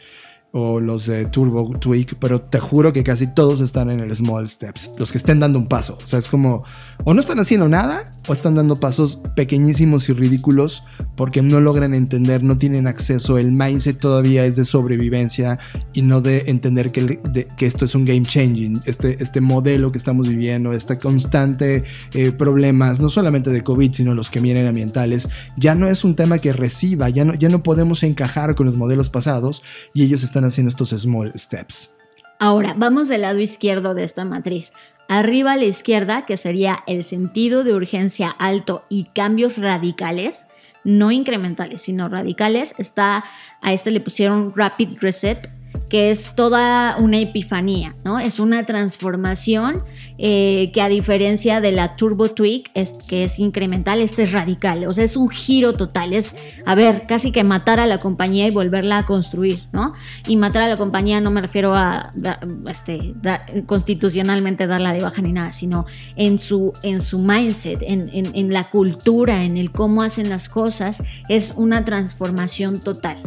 [0.52, 4.50] o los de Turbo Tweak, pero te juro que casi todos están en el Small
[4.50, 5.98] Steps, los que estén dando un paso.
[6.04, 6.64] O sea, es como,
[7.04, 10.84] o no están haciendo nada, o están dando pasos pequeñísimos y ridículos
[11.16, 15.60] porque no logran entender, no tienen acceso, el mindset todavía es de sobrevivencia
[15.94, 17.20] y no de entender que,
[17.56, 21.84] que esto es un game changing, este, este modelo que estamos viviendo, este constante
[22.14, 26.16] eh, problemas, no solamente de COVID, sino los que vienen ambientales, ya no es un
[26.16, 29.62] tema que reciba, ya no, ya no podemos encajar con los modelos pasados
[29.94, 31.96] y ellos están haciendo estos small steps.
[32.40, 34.72] Ahora, vamos del lado izquierdo de esta matriz.
[35.10, 40.46] Arriba a la izquierda, que sería el sentido de urgencia alto y cambios radicales,
[40.84, 43.24] no incrementales, sino radicales, está,
[43.62, 45.50] a este le pusieron Rapid Reset,
[45.90, 48.20] que es toda una epifanía, ¿no?
[48.20, 49.84] Es una transformación
[50.18, 54.86] eh, que a diferencia de la Turbo Tweak, es, que es incremental, este es radical,
[54.88, 58.46] o sea, es un giro total, es, a ver, casi que matar a la compañía
[58.46, 59.94] y volverla a construir, ¿no?
[60.28, 62.12] Y matar a la compañía no me refiero a
[62.68, 63.16] este,
[63.66, 68.70] constitucionalmente darla de baja ni nada, sino en su, en su mindset, en, en la
[68.70, 73.18] cultura, en el cómo hacen las cosas, es una transformación total.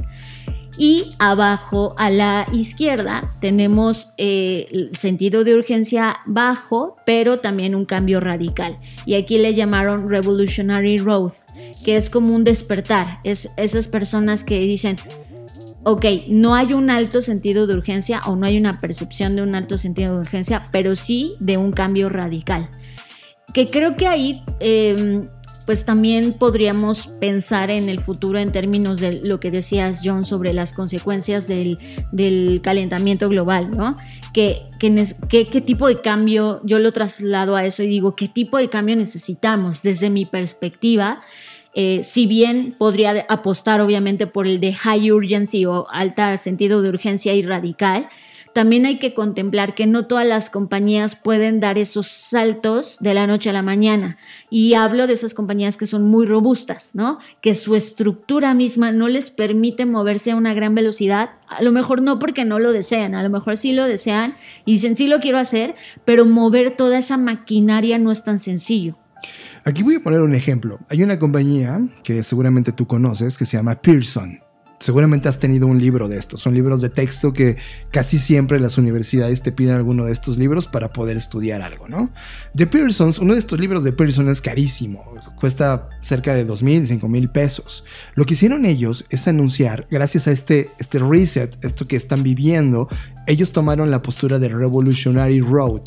[0.79, 7.85] Y abajo a la izquierda tenemos eh, el sentido de urgencia bajo, pero también un
[7.85, 8.79] cambio radical.
[9.05, 11.33] Y aquí le llamaron Revolutionary Road,
[11.85, 13.21] que es como un despertar.
[13.23, 14.97] Es esas personas que dicen,
[15.85, 19.55] ok, no hay un alto sentido de urgencia o no hay una percepción de un
[19.55, 22.69] alto sentido de urgencia, pero sí de un cambio radical.
[23.53, 25.29] Que creo que ahí em,
[25.65, 30.53] pues también podríamos pensar en el futuro en términos de lo que decías, John, sobre
[30.53, 31.79] las consecuencias del,
[32.63, 33.97] calentamiento global, ¿no?
[34.33, 38.69] ¿Qué, qué, tipo de cambio, yo lo traslado a eso y digo, ¿qué tipo de
[38.69, 39.83] cambio necesitamos?
[39.83, 41.21] Desde mi perspectiva,
[41.75, 46.89] eh, si bien podría apostar obviamente por el de high urgency o alta sentido de
[46.89, 48.09] urgencia y radical,
[48.53, 53.27] también hay que contemplar que no todas las compañías pueden dar esos saltos de la
[53.27, 54.19] noche a la mañana.
[54.51, 57.19] Y hablo de esas compañías que son muy robustas, ¿no?
[57.41, 61.31] Que su estructura misma no les permite moverse a una gran velocidad.
[61.49, 64.35] A lo mejor no porque no lo desean, a lo mejor sí lo desean
[64.65, 65.75] y dicen sí lo quiero hacer,
[66.05, 68.97] pero mover toda esa maquinaria no es tan sencillo.
[69.65, 70.81] Aquí voy a poner un ejemplo.
[70.89, 74.41] Hay una compañía que seguramente tú conoces que se llama Pearson.
[74.83, 76.41] Seguramente has tenido un libro de estos.
[76.41, 77.57] Son libros de texto que
[77.93, 82.11] casi siempre las universidades te piden alguno de estos libros para poder estudiar algo, ¿no?
[82.53, 85.05] De Pearsons, uno de estos libros de Pearson es carísimo.
[85.37, 87.85] Cuesta cerca de dos mil, cinco mil pesos.
[88.17, 92.89] Lo que hicieron ellos es anunciar, gracias a este, este reset, esto que están viviendo,
[93.29, 95.83] ellos tomaron la postura de Revolutionary Road.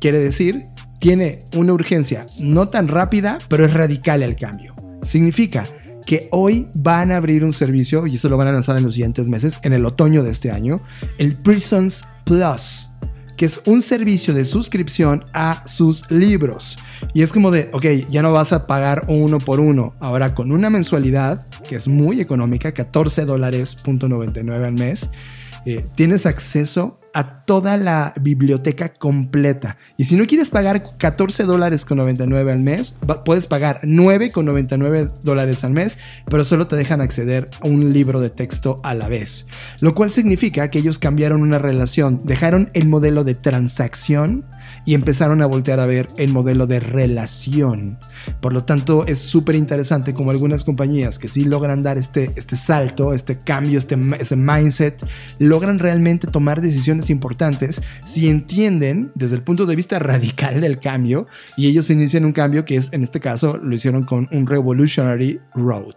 [0.00, 0.66] Quiere decir,
[0.98, 4.74] tiene una urgencia no tan rápida, pero es radical el cambio.
[5.02, 5.68] Significa,
[6.08, 8.94] que hoy van a abrir un servicio, y eso lo van a lanzar en los
[8.94, 10.76] siguientes meses, en el otoño de este año,
[11.18, 12.88] el Prisons Plus,
[13.36, 16.78] que es un servicio de suscripción a sus libros.
[17.12, 20.50] Y es como de, ok, ya no vas a pagar uno por uno, ahora con
[20.50, 23.76] una mensualidad, que es muy económica, 14 dólares
[24.64, 25.10] al mes,
[25.66, 29.76] eh, tienes acceso a toda la biblioteca completa.
[29.96, 34.44] Y si no quieres pagar 14 dólares con 99 al mes, puedes pagar 9 con
[34.44, 38.94] 99 dólares al mes, pero solo te dejan acceder a un libro de texto a
[38.94, 39.46] la vez.
[39.80, 44.46] Lo cual significa que ellos cambiaron una relación, dejaron el modelo de transacción
[44.84, 47.98] y empezaron a voltear a ver el modelo de relación.
[48.40, 52.56] Por lo tanto, es súper interesante como algunas compañías que sí logran dar este, este
[52.56, 55.04] salto, este cambio, este, este mindset,
[55.38, 61.26] logran realmente tomar decisiones importantes si entienden desde el punto de vista radical del cambio
[61.56, 65.40] y ellos inician un cambio que es, en este caso, lo hicieron con un revolutionary
[65.54, 65.94] road.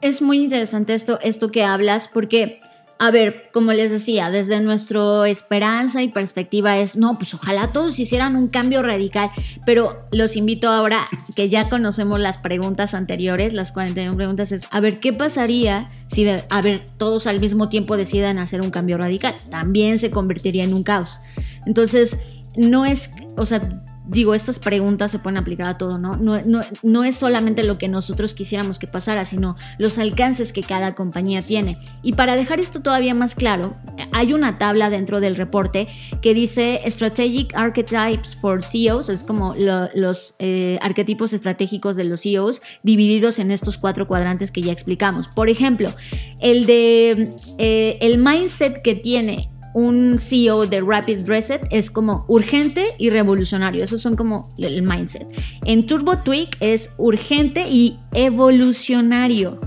[0.00, 2.60] Es muy interesante esto, esto que hablas porque
[3.00, 7.98] a ver, como les decía, desde nuestra esperanza y perspectiva es, no, pues ojalá todos
[7.98, 9.30] hicieran un cambio radical,
[9.64, 14.80] pero los invito ahora que ya conocemos las preguntas anteriores, las 41 preguntas, es, a
[14.80, 19.34] ver, ¿qué pasaría si, a ver, todos al mismo tiempo decidan hacer un cambio radical?
[19.48, 21.20] También se convertiría en un caos.
[21.66, 22.18] Entonces,
[22.56, 23.60] no es, o sea,
[24.08, 26.16] digo, estas preguntas se pueden aplicar a todo, ¿no?
[26.16, 26.40] No,
[26.82, 31.42] no es solamente lo que nosotros quisiéramos que pasara, sino los alcances que cada compañía
[31.42, 31.78] tiene.
[32.02, 33.76] Y para dejar esto todavía más claro,
[34.12, 35.86] hay una tabla dentro del reporte
[36.22, 39.54] que dice Strategic Archetypes for CEOs, es como
[39.94, 45.28] los eh, arquetipos estratégicos de los CEOs divididos en estos cuatro cuadrantes que ya explicamos.
[45.28, 45.92] Por ejemplo,
[46.40, 52.84] el de eh, el mindset que tiene un CEO de Rapid Reset es como urgente
[52.98, 53.84] y revolucionario.
[53.84, 55.26] Esos son como el mindset.
[55.64, 59.60] En Turbo Tweak es urgente y evolucionario.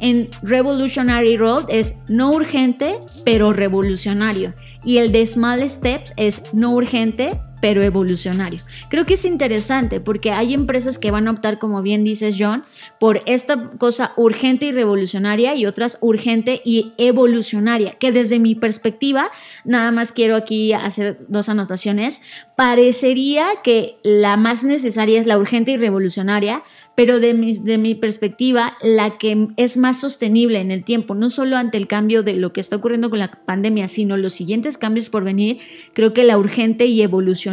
[0.00, 2.94] En Revolutionary Road es no urgente,
[3.24, 4.52] pero revolucionario.
[4.84, 8.60] Y el de Small Steps es no urgente, pero evolucionario.
[8.88, 12.64] Creo que es interesante porque hay empresas que van a optar, como bien dices John,
[13.00, 19.30] por esta cosa urgente y revolucionaria y otras urgente y evolucionaria, que desde mi perspectiva,
[19.64, 22.20] nada más quiero aquí hacer dos anotaciones,
[22.56, 26.62] parecería que la más necesaria es la urgente y revolucionaria,
[26.94, 31.30] pero de mi, de mi perspectiva, la que es más sostenible en el tiempo, no
[31.30, 34.78] solo ante el cambio de lo que está ocurriendo con la pandemia, sino los siguientes
[34.78, 35.58] cambios por venir,
[35.94, 37.47] creo que la urgente y evolucionaria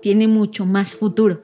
[0.00, 1.42] tiene mucho más futuro.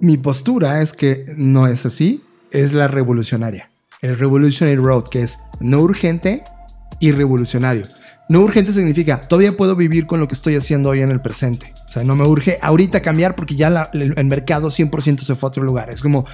[0.00, 3.70] Mi postura es que no es así, es la revolucionaria.
[4.02, 6.44] El Revolutionary Road, que es no urgente
[7.00, 7.86] y revolucionario.
[8.28, 11.72] No urgente significa, todavía puedo vivir con lo que estoy haciendo hoy en el presente.
[11.88, 15.48] O sea, no me urge ahorita cambiar porque ya el, mercado 100% se fue a
[15.48, 15.90] otro lugar.
[15.90, 16.26] Es como,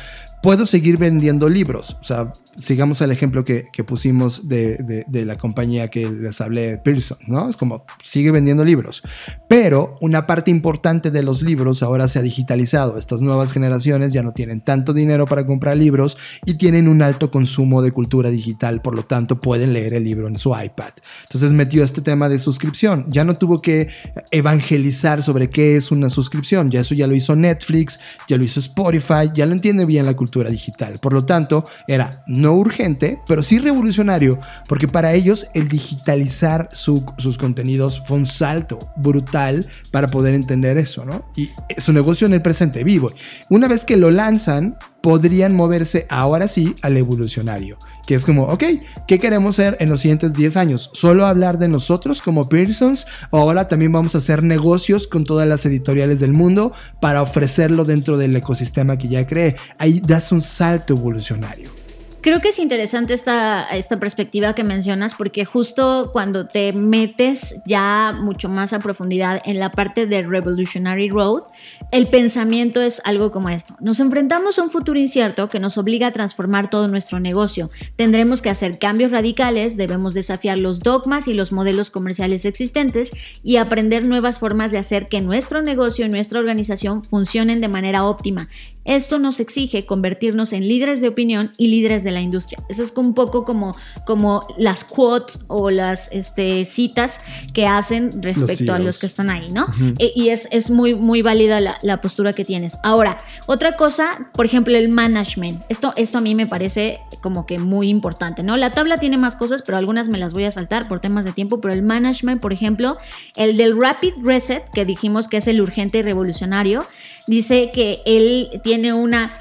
[0.42, 1.96] puedo seguir vendiendo libros.
[2.00, 7.48] O sea, sigamos el ejemplo que, pusimos de, la compañía que les hablé, Pearson, ¿no?
[7.48, 9.02] Es como, sigue vendiendo libros.
[9.48, 12.98] Pero una parte importante de los libros ahora se ha digitalizado.
[12.98, 17.30] Estas nuevas generaciones ya no tienen tanto dinero para comprar libros y tienen un alto
[17.30, 20.92] consumo de cultura digital, por lo tanto pueden leer el libro en su iPad.
[21.22, 23.06] Entonces metió este tema de suscripción.
[23.08, 23.88] Ya no tuvo que
[24.32, 26.68] evangelizar sobre qué es una suscripción.
[26.68, 30.14] Ya eso ya lo hizo Netflix, ya lo hizo Spotify, ya lo entiende bien la
[30.14, 30.98] cultura digital.
[30.98, 37.38] Por lo tanto, era no urgente, pero sí revolucionario, porque para ellos el digitalizar sus
[37.38, 41.30] contenidos fue un salto brutal para poder entender eso, ¿no?
[41.36, 43.12] Y su negocio en el presente vivo.
[43.48, 48.64] Una vez que lo lanzan, podrían moverse ahora sí al evolucionario, que es como, ok,
[49.06, 50.90] ¿qué queremos ser en los siguientes 10 años?
[50.92, 53.06] ¿Solo hablar de nosotros como Pearsons?
[53.30, 57.84] ¿O ahora también vamos a hacer negocios con todas las editoriales del mundo para ofrecerlo
[57.84, 59.56] dentro del ecosistema que ya cree?
[59.78, 61.81] Ahí das un salto evolucionario.
[62.22, 68.16] Creo que es interesante esta, esta perspectiva que mencionas porque justo cuando te metes ya
[68.16, 71.42] mucho más a profundidad en la parte de Revolutionary Road,
[71.90, 73.74] el pensamiento es algo como esto.
[73.80, 77.70] Nos enfrentamos a un futuro incierto que nos obliga a transformar todo nuestro negocio.
[77.96, 83.10] Tendremos que hacer cambios radicales, debemos desafiar los dogmas y los modelos comerciales existentes
[83.42, 88.04] y aprender nuevas formas de hacer que nuestro negocio y nuestra organización funcionen de manera
[88.04, 88.48] óptima.
[88.84, 92.58] Esto nos exige convertirnos en líderes de opinión y líderes de la industria.
[92.68, 93.76] Eso es un poco como,
[94.06, 97.20] como las quotes o las este, citas
[97.52, 99.66] que hacen respecto a los que están ahí, ¿no?
[99.98, 102.78] E, y es, es, muy, muy válida la, postura que tienes.
[102.82, 105.62] Ahora, otra cosa, por ejemplo, el management.
[105.68, 108.56] Esto, esto a mí me parece como que muy importante, ¿no?
[108.56, 111.32] La tabla tiene más cosas, pero algunas me las voy a saltar por temas de
[111.32, 112.96] tiempo, pero el management, por ejemplo,
[113.36, 116.84] el del rapid reset, que dijimos que es el urgente y revolucionario,
[117.26, 119.32] dice que él tiene una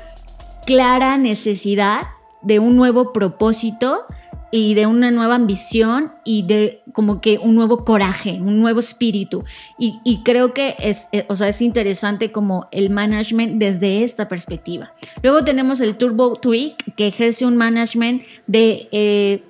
[0.65, 2.07] clara necesidad
[2.41, 4.05] de un nuevo propósito
[4.51, 9.45] y de una nueva ambición y de como que un nuevo coraje, un nuevo espíritu.
[9.79, 14.93] Y, creo que es, eh, o sea, es interesante como el management desde esta perspectiva.
[15.23, 19.43] Luego tenemos el Turbo Tweak, que ejerce un management de eh,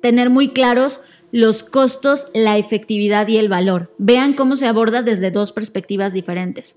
[0.00, 1.00] tener muy claros
[1.30, 3.92] los costos, la efectividad y el valor.
[3.98, 6.76] Vean cómo se aborda desde dos perspectivas diferentes.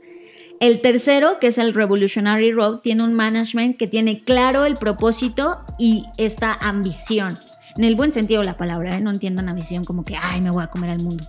[0.60, 5.60] El tercero, que es el Revolutionary Road, tiene un management que tiene claro el propósito
[5.78, 7.38] y esta ambición.
[7.76, 9.01] En el buen sentido de la palabra, ¿eh?
[9.01, 11.24] no entiendan ambición como que, ay, me voy a comer al mundo,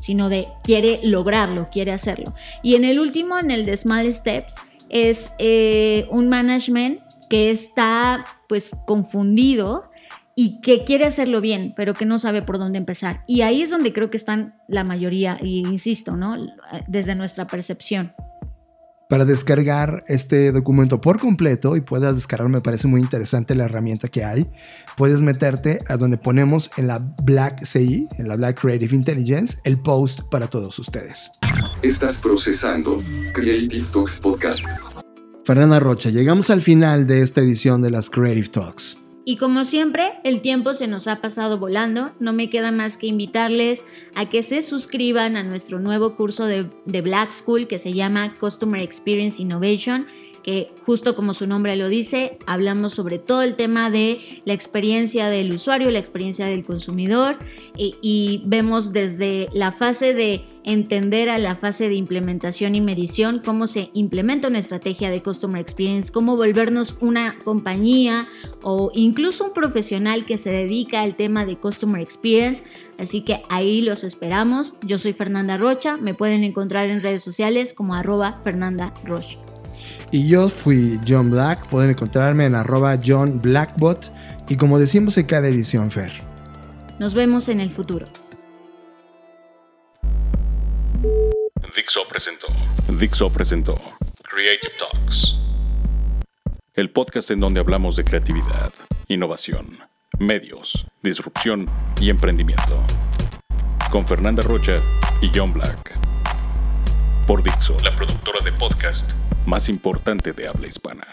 [0.00, 2.34] sino de quiere lograrlo, quiere hacerlo.
[2.62, 4.56] Y en el último, en el de Small Steps,
[4.90, 9.90] es eh, un management que está pues confundido
[10.36, 13.22] y que quiere hacerlo bien, pero que no sabe por dónde empezar.
[13.26, 16.36] Y ahí es donde creo que están la mayoría, y insisto, ¿no?
[16.86, 18.12] Desde nuestra percepción
[19.14, 24.08] para descargar este documento por completo y puedas descargar, me parece muy interesante la herramienta
[24.08, 24.44] que hay.
[24.96, 29.78] Puedes meterte a donde ponemos en la Black CI, en la Black Creative Intelligence, el
[29.78, 31.30] post para todos ustedes.
[31.80, 34.66] Estás procesando Creative Talks Podcast.
[35.44, 38.98] Fernanda Rocha, llegamos al final de esta edición de las Creative Talks.
[39.26, 42.12] Y como siempre, el tiempo se nos ha pasado volando.
[42.20, 46.68] No me queda más que invitarles a que se suscriban a nuestro nuevo curso de,
[46.84, 50.06] Black School que se llama Customer Experience Innovation
[50.44, 55.28] que justo como su nombre lo dice, hablamos sobre todo el tema de la experiencia
[55.28, 57.38] del usuario, la experiencia del consumidor
[57.76, 63.40] y, y vemos desde la fase de entender a la fase de implementación y medición,
[63.44, 68.28] cómo se implementa una estrategia de Customer Experience, cómo volvernos una compañía
[68.62, 72.64] o incluso un profesional que se dedica al tema de Customer Experience.
[72.98, 74.74] Así que ahí los esperamos.
[74.82, 79.38] Yo soy Fernanda Rocha, me pueden encontrar en redes sociales como arroba Fernanda Rocha.
[80.10, 84.12] Y yo fui John Black, pueden encontrarme en arroba John Blackbot
[84.48, 86.12] y como decimos en cada edición, Fer.
[86.98, 88.06] Nos vemos en el futuro.
[91.74, 92.46] Dixo presentó.
[92.88, 93.74] Dixo presentó.
[94.22, 95.34] Creative Talks.
[96.74, 98.72] El podcast en donde hablamos de creatividad,
[99.08, 99.78] innovación,
[100.18, 101.68] medios, disrupción
[102.00, 102.82] y emprendimiento.
[103.90, 104.80] Con Fernanda Rocha
[105.20, 106.13] y John Black.
[107.26, 109.12] Por Dixo, la productora de podcast
[109.46, 111.06] más importante de habla hispana.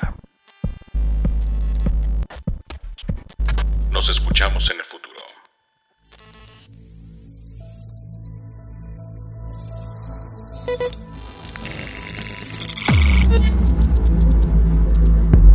[3.92, 5.22] Nos escuchamos en el futuro.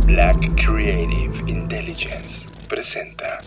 [0.07, 3.43] Black Creative Intelligence presenta